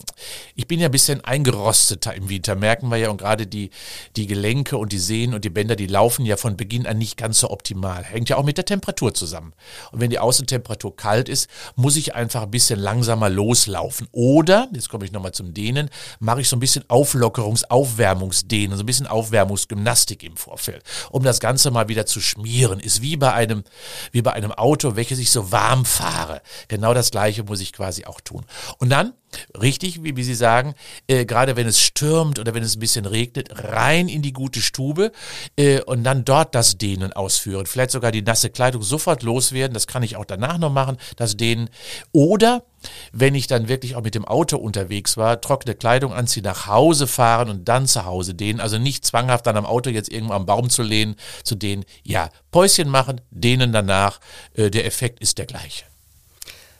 ich 0.55 0.67
bin 0.67 0.79
ja 0.79 0.87
ein 0.87 0.91
bisschen 0.91 1.23
eingerosteter 1.23 2.13
im 2.15 2.29
Winter, 2.29 2.55
merken 2.55 2.89
wir 2.89 2.97
ja, 2.97 3.09
und 3.09 3.17
gerade 3.17 3.47
die, 3.47 3.69
die 4.15 4.27
Gelenke 4.27 4.77
und 4.77 4.91
die 4.91 4.99
Sehnen 4.99 5.33
und 5.33 5.45
die 5.45 5.49
Bänder, 5.49 5.75
die 5.75 5.87
laufen 5.87 6.25
ja 6.25 6.37
von 6.37 6.57
Beginn 6.57 6.87
an 6.87 6.97
nicht 6.97 7.17
ganz 7.17 7.39
so 7.39 7.49
optimal. 7.49 8.03
Hängt 8.03 8.29
ja 8.29 8.37
auch 8.37 8.43
mit 8.43 8.57
der 8.57 8.65
Temperatur 8.65 9.13
zusammen. 9.13 9.53
Und 9.91 9.99
wenn 9.99 10.09
die 10.09 10.19
Außentemperatur 10.19 10.95
kalt 10.95 11.29
ist, 11.29 11.49
muss 11.75 11.95
ich 11.95 12.15
einfach 12.15 12.43
ein 12.43 12.51
bisschen 12.51 12.79
langsamer 12.79 13.29
loslaufen. 13.29 14.07
Oder, 14.11 14.67
jetzt 14.73 14.89
komme 14.89 15.05
ich 15.05 15.11
nochmal 15.11 15.33
zum 15.33 15.53
Dehnen, 15.53 15.89
mache 16.19 16.41
ich 16.41 16.49
so 16.49 16.55
ein 16.55 16.59
bisschen 16.59 16.83
Auflockerungs-, 16.85 17.65
Aufwärmungsdehnen, 17.69 18.77
so 18.77 18.83
ein 18.83 18.87
bisschen 18.87 19.07
Aufwärmungsgymnastik 19.07 20.23
im 20.23 20.37
Vorfeld, 20.37 20.83
um 21.11 21.23
das 21.23 21.39
Ganze 21.39 21.71
mal 21.71 21.87
wieder 21.87 22.05
zu 22.05 22.19
schmieren. 22.21 22.79
Ist 22.79 23.01
wie 23.01 23.17
bei 23.17 23.33
einem, 23.33 23.63
wie 24.11 24.21
bei 24.21 24.33
einem 24.33 24.51
Auto, 24.51 24.95
welches 24.95 25.19
ich 25.19 25.29
so 25.31 25.51
warm 25.51 25.85
fahre. 25.85 26.41
Genau 26.67 26.93
das 26.93 27.11
Gleiche 27.11 27.43
muss 27.43 27.61
ich 27.61 27.73
quasi 27.73 28.05
auch 28.05 28.21
tun. 28.21 28.45
Und 28.79 28.89
dann 28.89 29.13
richtig, 29.59 30.03
wie, 30.03 30.15
wie 30.15 30.23
Sie 30.23 30.35
sagen, 30.35 30.73
äh, 31.07 31.25
gerade 31.25 31.55
wenn 31.55 31.67
es 31.67 31.79
stürmt 31.79 32.39
oder 32.39 32.53
wenn 32.53 32.63
es 32.63 32.75
ein 32.75 32.79
bisschen 32.79 33.05
regnet, 33.05 33.49
rein 33.51 34.07
in 34.07 34.21
die 34.21 34.33
gute 34.33 34.61
Stube 34.61 35.11
äh, 35.55 35.81
und 35.81 36.03
dann 36.03 36.25
dort 36.25 36.55
das 36.55 36.77
Dehnen 36.77 37.13
ausführen. 37.13 37.65
Vielleicht 37.65 37.91
sogar 37.91 38.11
die 38.11 38.21
nasse 38.21 38.49
Kleidung 38.49 38.81
sofort 38.81 39.23
loswerden, 39.23 39.73
das 39.73 39.87
kann 39.87 40.03
ich 40.03 40.15
auch 40.15 40.25
danach 40.25 40.57
noch 40.57 40.71
machen, 40.71 40.97
das 41.15 41.37
Dehnen. 41.37 41.69
Oder 42.11 42.63
wenn 43.11 43.35
ich 43.35 43.47
dann 43.47 43.67
wirklich 43.67 43.95
auch 43.95 44.01
mit 44.01 44.15
dem 44.15 44.25
Auto 44.25 44.57
unterwegs 44.57 45.17
war, 45.17 45.39
trockene 45.41 45.75
Kleidung 45.75 46.13
anziehen, 46.13 46.43
nach 46.43 46.67
Hause 46.67 47.07
fahren 47.07 47.49
und 47.49 47.67
dann 47.69 47.87
zu 47.87 48.05
Hause 48.05 48.33
dehnen. 48.33 48.59
Also 48.59 48.77
nicht 48.77 49.05
zwanghaft 49.05 49.45
dann 49.45 49.57
am 49.57 49.65
Auto 49.65 49.89
jetzt 49.89 50.11
irgendwo 50.11 50.33
am 50.33 50.45
Baum 50.45 50.69
zu 50.69 50.83
lehnen, 50.83 51.15
zu 51.43 51.55
dehnen. 51.55 51.85
Ja, 52.03 52.29
Päuschen 52.51 52.89
machen, 52.89 53.21
dehnen 53.29 53.71
danach. 53.71 54.19
Äh, 54.55 54.71
der 54.71 54.85
Effekt 54.85 55.19
ist 55.19 55.37
der 55.37 55.45
gleiche. 55.45 55.85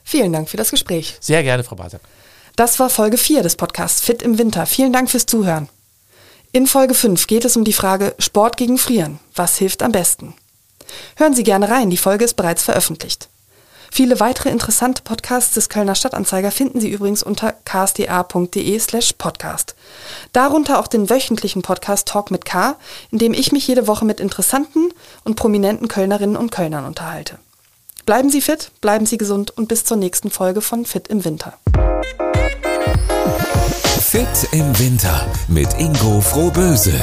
Vielen 0.03 0.34
Dank 0.34 0.50
für 0.50 0.58
das 0.58 0.72
Gespräch. 0.72 1.15
Sehr 1.20 1.43
gerne, 1.43 1.63
Frau 1.63 1.75
Basak. 1.75 2.01
Das 2.62 2.77
war 2.77 2.91
Folge 2.91 3.18
4 3.18 3.41
des 3.41 3.56
Podcasts 3.56 4.01
Fit 4.01 4.22
im 4.22 4.38
Winter. 4.38 4.68
Vielen 4.68 4.94
Dank 4.94 5.10
fürs 5.10 5.25
Zuhören. 5.25 5.68
In 6.51 6.68
Folge 6.68 6.94
5 6.94 7.25
geht 7.25 7.44
es 7.44 7.58
um 7.58 7.63
die 7.63 7.74
Frage 7.74 8.13
Sport 8.20 8.56
gegen 8.56 8.77
Frieren. 8.77 9.18
Was 9.34 9.58
hilft 9.58 9.82
am 9.82 9.91
besten? 9.91 10.36
Hören 11.15 11.34
Sie 11.34 11.41
gerne 11.41 11.70
rein, 11.72 11.89
die 11.89 11.98
Folge 11.98 12.24
ist 12.24 12.36
bereits 12.36 12.62
veröffentlicht. 12.62 13.30
Viele 13.89 14.20
weitere 14.20 14.50
interessante 14.50 15.01
Podcasts 15.01 15.56
des 15.56 15.70
Kölner 15.70 15.96
Stadtanzeiger 15.96 16.51
finden 16.51 16.80
Sie 16.80 16.91
übrigens 16.91 17.24
unter 17.24 17.56
ksda.de 17.65 18.77
slash 18.77 19.13
podcast. 19.13 19.74
Darunter 20.32 20.77
auch 20.77 20.88
den 20.88 21.10
wöchentlichen 21.10 21.63
Podcast 21.63 22.10
Talk 22.10 22.30
mit 22.30 22.46
K, 22.46 22.75
in 23.10 23.18
dem 23.18 23.34
ich 23.34 23.51
mich 23.51 23.68
jede 23.68 23.88
Woche 23.88 24.06
mit 24.06 24.20
interessanten 24.20 24.94
und 25.24 25.34
prominenten 25.34 25.88
Kölnerinnen 25.88 26.38
und 26.38 26.51
Kölnern 26.51 26.86
unterhalte. 26.86 27.39
Bleiben 28.05 28.29
Sie 28.29 28.41
fit, 28.41 28.72
bleiben 28.81 29.05
Sie 29.05 29.17
gesund 29.17 29.51
und 29.51 29.67
bis 29.67 29.86
zur 29.86 29.98
nächsten 29.98 30.31
Folge 30.31 30.62
von 30.62 30.86
Fit 30.86 31.08
im 31.08 31.24
Winter. 31.24 31.53
Fit 34.00 34.27
im 34.51 34.77
Winter 34.79 35.25
mit 35.48 35.79
Ingo 35.79 36.20
Frohböse. 36.20 36.93